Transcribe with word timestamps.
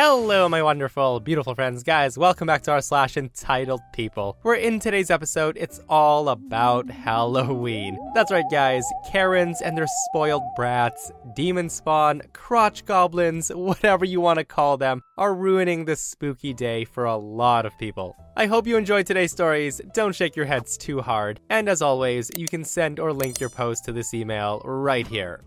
Hello, 0.00 0.48
my 0.48 0.62
wonderful, 0.62 1.18
beautiful 1.18 1.56
friends, 1.56 1.82
guys. 1.82 2.16
Welcome 2.16 2.46
back 2.46 2.62
to 2.62 2.70
r 2.70 2.80
slash 2.80 3.16
entitled 3.16 3.80
people. 3.92 4.38
Where 4.42 4.54
in 4.54 4.78
today's 4.78 5.10
episode, 5.10 5.56
it's 5.58 5.80
all 5.88 6.28
about 6.28 6.88
Halloween. 6.88 7.98
That's 8.14 8.30
right, 8.30 8.44
guys. 8.48 8.84
Karens 9.10 9.60
and 9.60 9.76
their 9.76 9.88
spoiled 10.06 10.44
brats, 10.54 11.10
demon 11.34 11.68
spawn, 11.68 12.22
crotch 12.32 12.84
goblins, 12.84 13.48
whatever 13.52 14.04
you 14.04 14.20
want 14.20 14.38
to 14.38 14.44
call 14.44 14.76
them, 14.76 15.02
are 15.16 15.34
ruining 15.34 15.84
this 15.84 16.00
spooky 16.00 16.54
day 16.54 16.84
for 16.84 17.04
a 17.04 17.16
lot 17.16 17.66
of 17.66 17.76
people. 17.76 18.14
I 18.36 18.46
hope 18.46 18.68
you 18.68 18.76
enjoyed 18.76 19.04
today's 19.06 19.32
stories. 19.32 19.80
Don't 19.94 20.14
shake 20.14 20.36
your 20.36 20.46
heads 20.46 20.78
too 20.78 21.00
hard. 21.00 21.40
And 21.50 21.68
as 21.68 21.82
always, 21.82 22.30
you 22.36 22.46
can 22.46 22.62
send 22.64 23.00
or 23.00 23.12
link 23.12 23.40
your 23.40 23.50
post 23.50 23.84
to 23.86 23.92
this 23.92 24.14
email 24.14 24.62
right 24.64 25.08
here. 25.08 25.42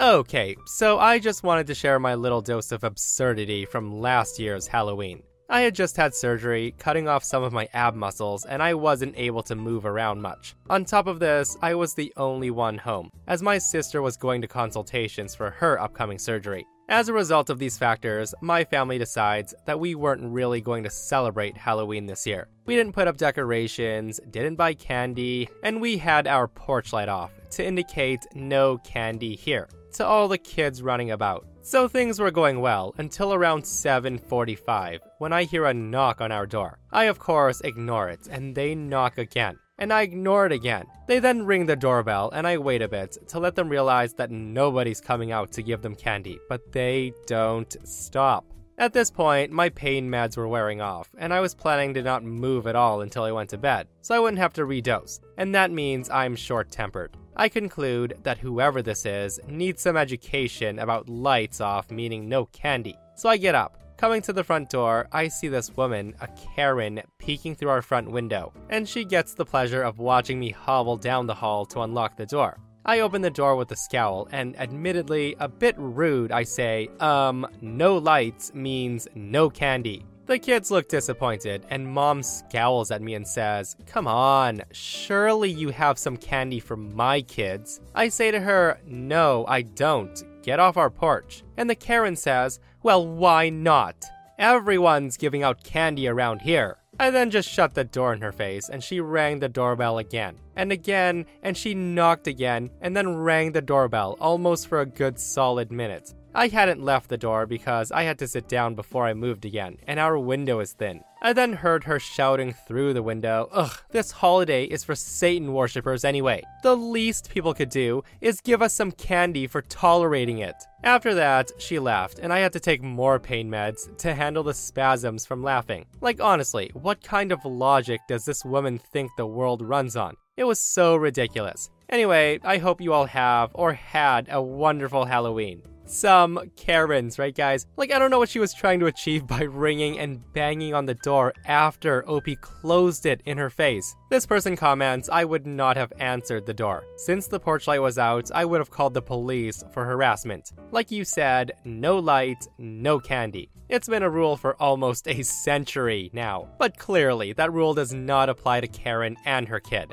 Okay, 0.00 0.54
so 0.64 1.00
I 1.00 1.18
just 1.18 1.42
wanted 1.42 1.66
to 1.66 1.74
share 1.74 1.98
my 1.98 2.14
little 2.14 2.40
dose 2.40 2.70
of 2.70 2.84
absurdity 2.84 3.64
from 3.64 4.00
last 4.00 4.38
year's 4.38 4.68
Halloween. 4.68 5.24
I 5.48 5.62
had 5.62 5.74
just 5.74 5.96
had 5.96 6.14
surgery, 6.14 6.72
cutting 6.78 7.08
off 7.08 7.24
some 7.24 7.42
of 7.42 7.52
my 7.52 7.68
ab 7.74 7.96
muscles, 7.96 8.44
and 8.44 8.62
I 8.62 8.74
wasn't 8.74 9.18
able 9.18 9.42
to 9.42 9.56
move 9.56 9.84
around 9.84 10.22
much. 10.22 10.54
On 10.70 10.84
top 10.84 11.08
of 11.08 11.18
this, 11.18 11.56
I 11.62 11.74
was 11.74 11.94
the 11.94 12.12
only 12.16 12.52
one 12.52 12.78
home, 12.78 13.10
as 13.26 13.42
my 13.42 13.58
sister 13.58 14.00
was 14.00 14.16
going 14.16 14.40
to 14.42 14.46
consultations 14.46 15.34
for 15.34 15.50
her 15.50 15.80
upcoming 15.80 16.20
surgery. 16.20 16.64
As 16.88 17.08
a 17.08 17.12
result 17.12 17.50
of 17.50 17.58
these 17.58 17.76
factors, 17.76 18.36
my 18.40 18.62
family 18.62 18.98
decides 18.98 19.52
that 19.66 19.80
we 19.80 19.96
weren't 19.96 20.32
really 20.32 20.60
going 20.60 20.84
to 20.84 20.90
celebrate 20.90 21.56
Halloween 21.56 22.06
this 22.06 22.24
year. 22.24 22.46
We 22.66 22.76
didn't 22.76 22.94
put 22.94 23.08
up 23.08 23.16
decorations, 23.16 24.20
didn't 24.30 24.54
buy 24.54 24.74
candy, 24.74 25.48
and 25.64 25.80
we 25.80 25.98
had 25.98 26.28
our 26.28 26.46
porch 26.46 26.92
light 26.92 27.08
off 27.08 27.32
to 27.50 27.66
indicate 27.66 28.24
no 28.34 28.78
candy 28.78 29.34
here 29.34 29.68
to 29.98 30.06
all 30.06 30.28
the 30.28 30.38
kids 30.38 30.82
running 30.82 31.10
about. 31.10 31.46
So 31.60 31.86
things 31.86 32.18
were 32.18 32.30
going 32.30 32.60
well 32.60 32.94
until 32.98 33.34
around 33.34 33.64
7:45 33.64 35.00
when 35.18 35.32
I 35.32 35.42
hear 35.44 35.66
a 35.66 35.74
knock 35.74 36.20
on 36.20 36.32
our 36.32 36.46
door. 36.46 36.78
I 36.90 37.04
of 37.04 37.18
course 37.18 37.60
ignore 37.60 38.08
it 38.08 38.26
and 38.30 38.54
they 38.54 38.74
knock 38.74 39.18
again. 39.18 39.58
And 39.76 39.92
I 39.92 40.02
ignore 40.02 40.46
it 40.46 40.52
again. 40.52 40.86
They 41.06 41.18
then 41.18 41.46
ring 41.46 41.66
the 41.66 41.76
doorbell 41.76 42.30
and 42.30 42.46
I 42.46 42.58
wait 42.58 42.80
a 42.80 42.88
bit 42.88 43.18
to 43.28 43.38
let 43.38 43.54
them 43.54 43.68
realize 43.68 44.14
that 44.14 44.30
nobody's 44.30 45.00
coming 45.00 45.30
out 45.30 45.52
to 45.52 45.62
give 45.62 45.82
them 45.82 45.94
candy, 45.94 46.38
but 46.48 46.72
they 46.72 47.12
don't 47.26 47.76
stop. 47.84 48.44
At 48.78 48.92
this 48.92 49.10
point, 49.10 49.50
my 49.50 49.68
pain 49.70 50.08
meds 50.08 50.36
were 50.36 50.46
wearing 50.46 50.80
off, 50.80 51.08
and 51.18 51.34
I 51.34 51.40
was 51.40 51.52
planning 51.52 51.94
to 51.94 52.02
not 52.02 52.22
move 52.22 52.68
at 52.68 52.76
all 52.76 53.00
until 53.00 53.24
I 53.24 53.32
went 53.32 53.50
to 53.50 53.58
bed, 53.58 53.88
so 54.02 54.14
I 54.14 54.20
wouldn't 54.20 54.38
have 54.38 54.52
to 54.52 54.62
redose, 54.62 55.18
and 55.36 55.52
that 55.52 55.72
means 55.72 56.08
I'm 56.08 56.36
short 56.36 56.70
tempered. 56.70 57.16
I 57.40 57.48
conclude 57.48 58.18
that 58.24 58.38
whoever 58.38 58.82
this 58.82 59.06
is 59.06 59.38
needs 59.46 59.80
some 59.80 59.96
education 59.96 60.80
about 60.80 61.08
lights 61.08 61.60
off 61.60 61.88
meaning 61.88 62.28
no 62.28 62.46
candy. 62.46 62.98
So 63.14 63.28
I 63.28 63.36
get 63.36 63.54
up. 63.54 63.78
Coming 63.96 64.22
to 64.22 64.32
the 64.32 64.42
front 64.42 64.70
door, 64.70 65.06
I 65.12 65.28
see 65.28 65.46
this 65.46 65.76
woman, 65.76 66.14
a 66.20 66.28
Karen, 66.28 67.00
peeking 67.18 67.54
through 67.54 67.70
our 67.70 67.82
front 67.82 68.10
window, 68.10 68.52
and 68.70 68.88
she 68.88 69.04
gets 69.04 69.34
the 69.34 69.44
pleasure 69.44 69.82
of 69.82 69.98
watching 69.98 70.38
me 70.40 70.50
hobble 70.50 70.96
down 70.96 71.26
the 71.26 71.34
hall 71.34 71.64
to 71.66 71.82
unlock 71.82 72.16
the 72.16 72.26
door. 72.26 72.58
I 72.84 73.00
open 73.00 73.22
the 73.22 73.30
door 73.30 73.54
with 73.54 73.70
a 73.70 73.76
scowl, 73.76 74.28
and 74.32 74.58
admittedly, 74.58 75.36
a 75.40 75.48
bit 75.48 75.74
rude, 75.78 76.32
I 76.32 76.44
say, 76.44 76.88
um, 77.00 77.46
no 77.60 77.98
lights 77.98 78.54
means 78.54 79.06
no 79.14 79.50
candy. 79.50 80.06
The 80.28 80.38
kids 80.38 80.70
look 80.70 80.90
disappointed, 80.90 81.64
and 81.70 81.88
mom 81.88 82.22
scowls 82.22 82.90
at 82.90 83.00
me 83.00 83.14
and 83.14 83.26
says, 83.26 83.74
Come 83.86 84.06
on, 84.06 84.60
surely 84.72 85.50
you 85.50 85.70
have 85.70 85.98
some 85.98 86.18
candy 86.18 86.60
for 86.60 86.76
my 86.76 87.22
kids. 87.22 87.80
I 87.94 88.10
say 88.10 88.30
to 88.30 88.38
her, 88.38 88.78
No, 88.84 89.46
I 89.48 89.62
don't. 89.62 90.22
Get 90.42 90.60
off 90.60 90.76
our 90.76 90.90
porch. 90.90 91.44
And 91.56 91.70
the 91.70 91.74
Karen 91.74 92.14
says, 92.14 92.60
Well, 92.82 93.06
why 93.06 93.48
not? 93.48 94.04
Everyone's 94.38 95.16
giving 95.16 95.42
out 95.42 95.64
candy 95.64 96.06
around 96.06 96.42
here. 96.42 96.76
I 97.00 97.08
then 97.08 97.30
just 97.30 97.48
shut 97.48 97.72
the 97.72 97.84
door 97.84 98.12
in 98.12 98.20
her 98.20 98.32
face, 98.32 98.68
and 98.68 98.84
she 98.84 99.00
rang 99.00 99.38
the 99.38 99.48
doorbell 99.48 99.96
again, 99.96 100.36
and 100.56 100.72
again, 100.72 101.24
and 101.42 101.56
she 101.56 101.72
knocked 101.72 102.26
again, 102.26 102.68
and 102.82 102.94
then 102.94 103.16
rang 103.16 103.52
the 103.52 103.62
doorbell 103.62 104.18
almost 104.20 104.66
for 104.66 104.80
a 104.80 104.86
good 104.86 105.18
solid 105.18 105.72
minute. 105.72 106.12
I 106.34 106.48
hadn't 106.48 106.84
left 106.84 107.08
the 107.08 107.16
door 107.16 107.46
because 107.46 107.90
I 107.90 108.02
had 108.02 108.18
to 108.18 108.28
sit 108.28 108.48
down 108.48 108.74
before 108.74 109.06
I 109.06 109.14
moved 109.14 109.44
again, 109.44 109.78
and 109.86 109.98
our 109.98 110.18
window 110.18 110.60
is 110.60 110.72
thin. 110.72 111.00
I 111.20 111.32
then 111.32 111.54
heard 111.54 111.84
her 111.84 111.98
shouting 111.98 112.52
through 112.52 112.92
the 112.92 113.02
window, 113.02 113.48
Ugh, 113.50 113.76
this 113.90 114.12
holiday 114.12 114.64
is 114.64 114.84
for 114.84 114.94
Satan 114.94 115.52
worshippers 115.52 116.04
anyway. 116.04 116.42
The 116.62 116.76
least 116.76 117.30
people 117.30 117.54
could 117.54 117.70
do 117.70 118.04
is 118.20 118.40
give 118.40 118.62
us 118.62 118.74
some 118.74 118.92
candy 118.92 119.46
for 119.46 119.62
tolerating 119.62 120.38
it. 120.38 120.54
After 120.84 121.14
that, 121.14 121.50
she 121.58 121.78
left, 121.78 122.20
and 122.20 122.32
I 122.32 122.38
had 122.38 122.52
to 122.52 122.60
take 122.60 122.82
more 122.82 123.18
pain 123.18 123.50
meds 123.50 123.96
to 123.98 124.14
handle 124.14 124.44
the 124.44 124.54
spasms 124.54 125.26
from 125.26 125.42
laughing. 125.42 125.86
Like, 126.00 126.20
honestly, 126.20 126.70
what 126.74 127.02
kind 127.02 127.32
of 127.32 127.44
logic 127.44 128.00
does 128.06 128.24
this 128.24 128.44
woman 128.44 128.78
think 128.78 129.10
the 129.16 129.26
world 129.26 129.62
runs 129.62 129.96
on? 129.96 130.14
It 130.36 130.44
was 130.44 130.60
so 130.60 130.94
ridiculous. 130.94 131.68
Anyway, 131.88 132.38
I 132.44 132.58
hope 132.58 132.80
you 132.80 132.92
all 132.92 133.06
have 133.06 133.50
or 133.54 133.72
had 133.72 134.28
a 134.30 134.42
wonderful 134.42 135.06
Halloween 135.06 135.62
some 135.90 136.50
Karens, 136.56 137.18
right, 137.18 137.34
guys? 137.34 137.66
Like, 137.76 137.92
I 137.92 137.98
don't 137.98 138.10
know 138.10 138.18
what 138.18 138.28
she 138.28 138.38
was 138.38 138.54
trying 138.54 138.80
to 138.80 138.86
achieve 138.86 139.26
by 139.26 139.42
ringing 139.42 139.98
and 139.98 140.20
banging 140.32 140.74
on 140.74 140.86
the 140.86 140.94
door 140.94 141.32
after 141.46 142.08
OP 142.08 142.26
closed 142.40 143.06
it 143.06 143.22
in 143.24 143.38
her 143.38 143.50
face. 143.50 143.94
This 144.10 144.26
person 144.26 144.56
comments, 144.56 145.08
I 145.10 145.24
would 145.24 145.46
not 145.46 145.76
have 145.76 145.92
answered 145.98 146.46
the 146.46 146.54
door. 146.54 146.84
Since 146.96 147.26
the 147.26 147.40
porch 147.40 147.66
light 147.66 147.82
was 147.82 147.98
out, 147.98 148.30
I 148.34 148.44
would 148.44 148.60
have 148.60 148.70
called 148.70 148.94
the 148.94 149.02
police 149.02 149.64
for 149.72 149.84
harassment. 149.84 150.52
Like 150.70 150.90
you 150.90 151.04
said, 151.04 151.52
no 151.64 151.98
light, 151.98 152.46
no 152.58 152.98
candy. 152.98 153.50
It's 153.68 153.88
been 153.88 154.02
a 154.02 154.10
rule 154.10 154.36
for 154.36 154.60
almost 154.62 155.06
a 155.08 155.22
century 155.22 156.10
now, 156.14 156.48
but 156.58 156.78
clearly 156.78 157.34
that 157.34 157.52
rule 157.52 157.74
does 157.74 157.92
not 157.92 158.30
apply 158.30 158.62
to 158.62 158.68
Karen 158.68 159.16
and 159.26 159.46
her 159.46 159.60
kid. 159.60 159.92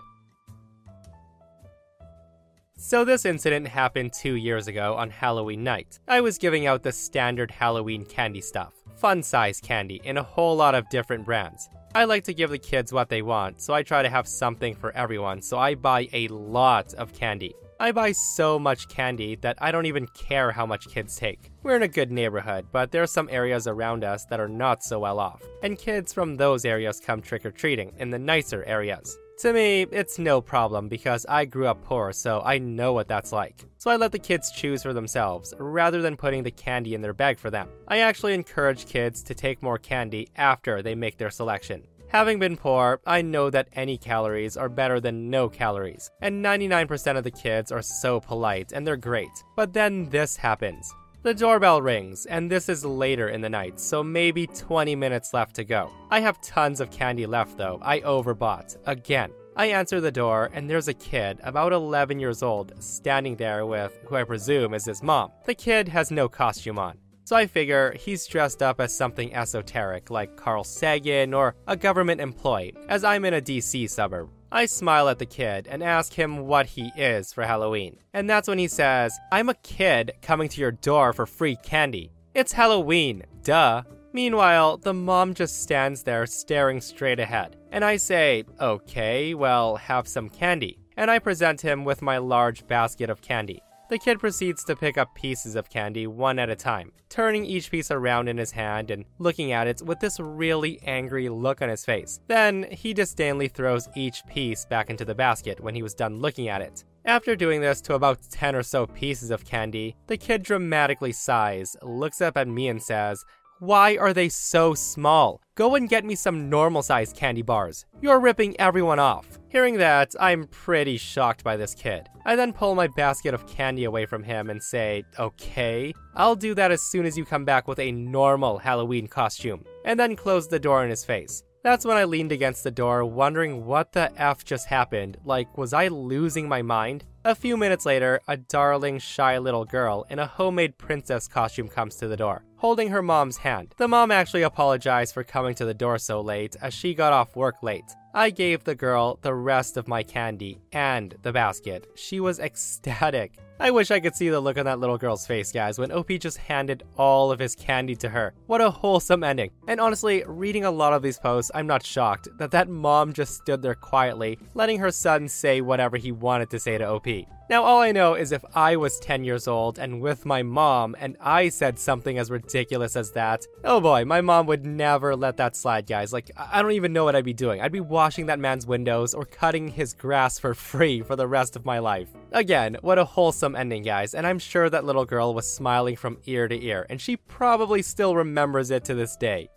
So, 2.88 3.04
this 3.04 3.26
incident 3.26 3.68
happened 3.68 4.14
two 4.14 4.36
years 4.36 4.68
ago 4.68 4.94
on 4.94 5.10
Halloween 5.10 5.64
night. 5.64 6.00
I 6.08 6.22
was 6.22 6.38
giving 6.38 6.68
out 6.68 6.84
the 6.84 6.92
standard 6.92 7.50
Halloween 7.50 8.06
candy 8.06 8.42
stuff, 8.42 8.74
fun 8.96 9.24
size 9.24 9.60
candy 9.60 10.00
in 10.04 10.18
a 10.18 10.24
whole 10.24 10.56
lot 10.56 10.76
of 10.76 10.88
different 10.90 11.26
brands. 11.26 11.68
I 11.96 12.04
like 12.04 12.24
to 12.26 12.34
give 12.36 12.52
the 12.52 12.60
kids 12.60 12.94
what 12.94 13.10
they 13.10 13.24
want, 13.24 13.60
so 13.60 13.74
I 13.74 13.82
try 13.82 14.04
to 14.04 14.10
have 14.10 14.28
something 14.28 14.76
for 14.76 14.96
everyone, 14.96 15.42
so 15.42 15.58
I 15.58 15.74
buy 15.74 16.08
a 16.14 16.28
lot 16.28 16.94
of 16.94 17.12
candy. 17.12 17.56
I 17.80 17.92
buy 17.92 18.12
so 18.12 18.60
much 18.60 18.88
candy 18.88 19.36
that 19.38 19.58
I 19.60 19.72
don't 19.72 19.88
even 19.88 20.06
care 20.10 20.52
how 20.52 20.68
much 20.68 20.88
kids 20.88 21.16
take. 21.16 21.50
We're 21.64 21.78
in 21.78 21.82
a 21.82 21.88
good 21.88 22.12
neighborhood, 22.12 22.68
but 22.72 22.92
there 22.92 23.02
are 23.02 23.08
some 23.08 23.30
areas 23.32 23.66
around 23.66 24.04
us 24.04 24.26
that 24.26 24.40
are 24.40 24.48
not 24.48 24.84
so 24.84 25.00
well 25.00 25.20
off, 25.20 25.42
and 25.64 25.80
kids 25.80 26.14
from 26.14 26.36
those 26.36 26.66
areas 26.66 27.02
come 27.04 27.24
trick 27.24 27.48
or 27.48 27.52
treating 27.52 27.94
in 27.98 28.12
the 28.12 28.20
nicer 28.20 28.64
areas. 28.66 29.18
To 29.40 29.52
me, 29.52 29.86
it's 29.92 30.18
no 30.18 30.40
problem 30.40 30.88
because 30.88 31.26
I 31.28 31.44
grew 31.44 31.68
up 31.68 31.84
poor, 31.84 32.14
so 32.14 32.42
I 32.46 32.58
know 32.58 32.94
what 32.94 33.10
that's 33.10 33.34
like. 33.34 33.66
So 33.78 33.92
I 33.92 33.98
let 33.98 34.14
the 34.14 34.20
kids 34.20 34.50
choose 34.50 34.82
for 34.82 34.94
themselves, 34.94 35.54
rather 35.60 36.02
than 36.02 36.16
putting 36.16 36.42
the 36.44 36.52
candy 36.52 36.96
in 36.96 37.02
their 37.02 37.14
bag 37.14 37.38
for 37.38 37.50
them. 37.50 37.68
I 37.90 38.00
actually 38.00 38.34
encourage 38.34 38.88
kids 38.88 39.22
to 39.24 39.36
take 39.36 39.62
more 39.62 39.78
candy 39.78 40.30
after 40.38 40.82
they 40.82 40.96
make 40.96 41.18
their 41.18 41.30
selection. 41.30 41.84
Having 42.08 42.40
been 42.40 42.56
poor, 42.56 43.02
I 43.06 43.22
know 43.24 43.50
that 43.50 43.68
any 43.74 43.98
calories 43.98 44.56
are 44.56 44.70
better 44.70 45.02
than 45.02 45.30
no 45.30 45.50
calories, 45.50 46.10
and 46.22 46.44
99% 46.44 47.18
of 47.18 47.26
the 47.26 47.32
kids 47.32 47.74
are 47.74 47.82
so 47.82 48.22
polite 48.22 48.72
and 48.72 48.88
they're 48.88 48.96
great. 48.96 49.44
But 49.58 49.74
then 49.74 50.08
this 50.10 50.38
happens. 50.38 50.94
The 51.26 51.34
doorbell 51.34 51.82
rings, 51.82 52.28
and 52.28 52.52
this 52.52 52.70
is 52.70 52.86
later 52.86 53.30
in 53.30 53.42
the 53.42 53.50
night, 53.50 53.80
so 53.80 54.04
maybe 54.04 54.46
20 54.46 54.96
minutes 54.96 55.34
left 55.34 55.56
to 55.56 55.64
go. 55.64 55.90
I 56.12 56.20
have 56.20 56.40
tons 56.40 56.80
of 56.80 56.92
candy 56.92 57.26
left 57.26 57.58
though, 57.58 57.80
I 57.82 58.02
overbought. 58.02 58.78
Again. 58.86 59.32
I 59.56 59.66
answer 59.66 60.00
the 60.00 60.12
door, 60.12 60.52
and 60.54 60.70
there's 60.70 60.88
a 60.88 60.94
kid, 60.94 61.40
about 61.42 61.74
11 61.74 62.20
years 62.20 62.44
old, 62.44 62.74
standing 62.78 63.38
there 63.38 63.66
with 63.66 63.98
who 64.06 64.18
I 64.18 64.24
presume 64.24 64.76
is 64.76 64.86
his 64.86 65.02
mom. 65.02 65.32
The 65.46 65.56
kid 65.56 65.88
has 65.88 66.12
no 66.12 66.30
costume 66.30 66.78
on. 66.78 67.00
So 67.24 67.36
I 67.36 67.48
figure 67.48 67.96
he's 68.00 68.28
dressed 68.28 68.62
up 68.62 68.80
as 68.80 68.96
something 68.96 69.34
esoteric 69.34 70.12
like 70.12 70.38
Carl 70.38 70.64
Sagan 70.64 71.34
or 71.34 71.56
a 71.68 71.76
government 71.76 72.22
employee, 72.22 72.76
as 72.88 73.04
I'm 73.04 73.26
in 73.26 73.34
a 73.34 73.42
DC 73.42 73.90
suburb. 73.90 74.30
I 74.52 74.66
smile 74.66 75.10
at 75.10 75.20
the 75.20 75.26
kid 75.26 75.68
and 75.68 75.84
ask 75.84 76.14
him 76.14 76.48
what 76.48 76.66
he 76.66 76.92
is 76.96 77.34
for 77.34 77.44
Halloween. 77.44 77.98
And 78.14 78.30
that's 78.30 78.48
when 78.48 78.60
he 78.60 78.68
says, 78.68 79.18
I'm 79.32 79.50
a 79.50 79.56
kid 79.56 80.14
coming 80.22 80.50
to 80.50 80.62
your 80.62 80.72
door 80.72 81.14
for 81.14 81.26
free 81.26 81.58
candy. 81.58 82.12
It's 82.34 82.54
Halloween, 82.54 83.24
duh. 83.44 83.84
Meanwhile, 84.14 84.78
the 84.78 84.94
mom 84.94 85.34
just 85.34 85.62
stands 85.62 86.04
there 86.04 86.26
staring 86.26 86.80
straight 86.80 87.20
ahead. 87.20 87.58
And 87.72 87.84
I 87.84 87.98
say, 87.98 88.46
okay, 88.62 89.34
well, 89.34 89.76
have 89.76 90.08
some 90.08 90.30
candy. 90.30 90.80
And 90.96 91.12
I 91.12 91.20
present 91.20 91.60
him 91.60 91.84
with 91.84 92.02
my 92.02 92.18
large 92.18 92.66
basket 92.68 93.10
of 93.10 93.22
candy. 93.22 93.62
The 93.88 94.00
kid 94.00 94.20
proceeds 94.20 94.64
to 94.64 94.76
pick 94.76 94.98
up 94.98 95.14
pieces 95.14 95.56
of 95.56 95.70
candy 95.70 96.08
one 96.08 96.40
at 96.40 96.50
a 96.50 96.56
time, 96.56 96.92
turning 97.08 97.46
each 97.46 97.70
piece 97.70 97.92
around 97.92 98.28
in 98.28 98.38
his 98.38 98.50
hand 98.50 98.90
and 98.90 99.06
looking 99.20 99.52
at 99.52 99.68
it 99.68 99.84
with 99.84 100.00
this 100.00 100.20
really 100.20 100.80
angry 100.84 101.30
look 101.30 101.62
on 101.62 101.70
his 101.70 101.86
face. 101.86 102.20
Then 102.28 102.66
he 102.72 102.96
disdainly 102.96 103.48
throws 103.48 103.88
each 103.96 104.26
piece 104.26 104.66
back 104.66 104.90
into 104.90 105.06
the 105.06 105.14
basket 105.14 105.60
when 105.60 105.76
he 105.76 105.84
was 105.84 105.94
done 105.94 106.20
looking 106.20 106.50
at 106.50 106.62
it. 106.62 106.84
After 107.06 107.36
doing 107.36 107.62
this 107.62 107.80
to 107.82 107.94
about 107.94 108.24
10 108.32 108.56
or 108.56 108.64
so 108.64 108.88
pieces 108.88 109.30
of 109.30 109.46
candy, 109.46 109.96
the 110.08 110.18
kid 110.18 110.42
dramatically 110.42 111.12
sighs, 111.12 111.78
looks 111.84 112.22
up 112.22 112.38
at 112.38 112.48
me, 112.48 112.68
and 112.68 112.82
says, 112.82 113.24
why 113.60 113.96
are 113.98 114.14
they 114.14 114.30
so 114.30 114.74
small? 114.74 115.42
Go 115.56 115.76
and 115.76 115.88
get 115.88 116.04
me 116.04 116.16
some 116.16 116.50
normal 116.50 116.84
sized 116.84 117.16
candy 117.16 117.42
bars. 117.42 117.86
You're 118.02 118.20
ripping 118.20 118.60
everyone 118.60 119.00
off. 119.00 119.40
Hearing 119.48 119.78
that, 119.78 120.14
I'm 120.20 120.48
pretty 120.48 120.98
shocked 120.98 121.44
by 121.44 121.56
this 121.56 121.74
kid. 121.74 122.10
I 122.26 122.36
then 122.36 122.52
pull 122.52 122.76
my 122.76 122.88
basket 122.88 123.34
of 123.34 123.48
candy 123.48 123.86
away 123.86 124.06
from 124.06 124.24
him 124.24 124.50
and 124.50 124.62
say, 124.62 125.04
Okay, 125.18 125.94
I'll 126.16 126.36
do 126.36 126.54
that 126.56 126.72
as 126.72 126.82
soon 126.82 127.06
as 127.06 127.18
you 127.18 127.24
come 127.24 127.46
back 127.46 127.68
with 127.68 127.80
a 127.80 127.92
normal 127.92 128.58
Halloween 128.58 129.08
costume, 129.08 129.64
and 129.86 129.98
then 130.00 130.16
close 130.16 130.48
the 130.48 130.60
door 130.60 130.84
in 130.84 130.90
his 130.90 131.06
face. 131.06 131.44
That's 131.64 131.84
when 131.84 131.98
I 131.98 132.04
leaned 132.04 132.32
against 132.32 132.64
the 132.64 132.70
door, 132.70 133.06
wondering 133.06 133.66
what 133.66 133.92
the 133.92 134.12
F 134.22 134.46
just 134.46 134.68
happened. 134.68 135.18
Like, 135.26 135.58
was 135.58 135.74
I 135.74 135.88
losing 135.88 136.48
my 136.48 136.62
mind? 136.62 137.06
A 137.24 137.34
few 137.34 137.58
minutes 137.58 137.88
later, 137.88 138.20
a 138.28 138.38
darling, 138.38 139.00
shy 139.00 139.40
little 139.40 139.66
girl 139.66 140.06
in 140.12 140.20
a 140.20 140.28
homemade 140.28 140.78
princess 140.78 141.28
costume 141.28 141.68
comes 141.68 141.96
to 141.96 142.08
the 142.08 142.16
door, 142.18 142.44
holding 142.58 142.90
her 142.90 143.02
mom's 143.02 143.38
hand. 143.38 143.74
The 143.78 143.88
mom 143.88 144.12
actually 144.12 144.44
apologized 144.44 145.14
for 145.14 145.24
coming 145.24 145.56
to 145.56 145.66
the 145.66 145.74
door 145.74 145.98
so 145.98 146.22
late, 146.22 146.56
as 146.62 146.74
she 146.74 146.94
got 146.94 147.14
off 147.14 147.36
work 147.36 147.62
late. 147.62 147.86
I 148.14 148.30
gave 148.30 148.64
the 148.64 148.76
girl 148.76 149.20
the 149.22 149.34
rest 149.34 149.76
of 149.76 149.90
my 149.90 150.02
candy 150.02 150.62
and 150.72 151.14
the 151.22 151.34
basket. 151.34 151.88
She 151.96 152.22
was 152.22 152.40
ecstatic. 152.40 153.34
I 153.60 153.72
wish 153.72 153.92
I 153.92 154.00
could 154.00 154.16
see 154.16 154.30
the 154.30 154.40
look 154.40 154.58
on 154.58 154.66
that 154.66 154.80
little 154.80 154.98
girl's 154.98 155.28
face, 155.28 155.52
guys, 155.52 155.80
when 155.80 155.92
OP 155.92 156.10
just 156.20 156.38
handed 156.38 156.84
all 156.98 157.32
of 157.32 157.40
his 157.40 157.56
candy 157.56 157.96
to 157.98 158.10
her. 158.10 158.34
What 158.48 158.62
a 158.62 158.70
wholesome 158.70 159.24
ending. 159.24 159.52
And 159.68 159.80
honestly, 159.80 160.24
reading 160.28 160.66
a 160.66 160.72
lot 160.72 160.94
of 160.94 161.02
these 161.02 161.20
posts, 161.20 161.52
I'm 161.54 161.68
not 161.68 161.86
shocked 161.86 162.28
that 162.38 162.52
that 162.52 162.70
mom 162.70 163.14
just 163.14 163.36
stood 163.36 163.62
there 163.62 163.76
quietly, 163.76 164.40
letting 164.54 164.80
her 164.80 164.92
son 164.92 165.28
say 165.28 165.62
whatever 165.62 165.98
he 165.98 166.12
wanted 166.12 166.50
to 166.52 166.60
say 166.60 166.78
to 166.78 166.88
OP. 166.88 167.08
Now, 167.48 167.64
all 167.64 167.80
I 167.80 167.92
know 167.92 168.16
is 168.16 168.32
if 168.32 168.44
I 168.56 168.76
was 168.76 169.00
10 169.00 169.24
years 169.24 169.48
old 169.48 169.78
and 169.78 170.02
with 170.02 170.26
my 170.26 170.42
mom 170.42 170.96
and 171.00 171.16
I 171.22 171.50
said 171.50 171.78
something 171.78 172.18
as 172.18 172.32
ridiculous 172.32 172.96
as 172.96 173.12
that, 173.12 173.46
oh 173.64 173.80
boy, 173.80 174.04
my 174.04 174.20
mom 174.22 174.48
would 174.48 174.66
never 174.66 175.16
let 175.16 175.38
that 175.38 175.56
slide, 175.56 175.86
guys. 175.86 176.12
Like, 176.12 176.32
I 176.36 176.64
don't 176.64 176.72
even 176.72 176.92
know 176.92 177.04
what 177.04 177.16
I'd 177.16 177.24
be 177.24 177.34
doing. 177.34 177.62
I'd 177.62 177.72
be 177.72 177.82
washing 177.82 178.26
that 178.26 178.40
man's 178.40 178.66
windows 178.66 179.14
or 179.14 179.26
cutting 179.26 179.68
his 179.68 179.94
grass 179.94 180.40
for 180.40 180.56
free 180.56 181.04
for 181.04 181.16
the 181.16 181.28
rest 181.28 181.56
of 181.56 181.66
my 181.66 181.78
life. 181.78 182.10
Again, 182.32 182.78
what 182.82 182.98
a 182.98 183.06
wholesome 183.06 183.56
ending, 183.56 183.84
guys, 183.84 184.16
and 184.16 184.26
I'm 184.26 184.40
sure 184.40 184.68
that 184.68 184.86
little 184.86 185.06
girl 185.06 185.36
was 185.36 185.48
smiling 185.48 185.98
from 185.98 186.18
ear 186.26 186.48
to 186.48 186.60
ear, 186.60 186.88
and 186.90 187.00
she 187.00 187.16
probably 187.16 187.84
still 187.84 188.16
remembers 188.16 188.72
it 188.72 188.84
to 188.86 188.96
this 188.96 189.16
day. 189.16 189.50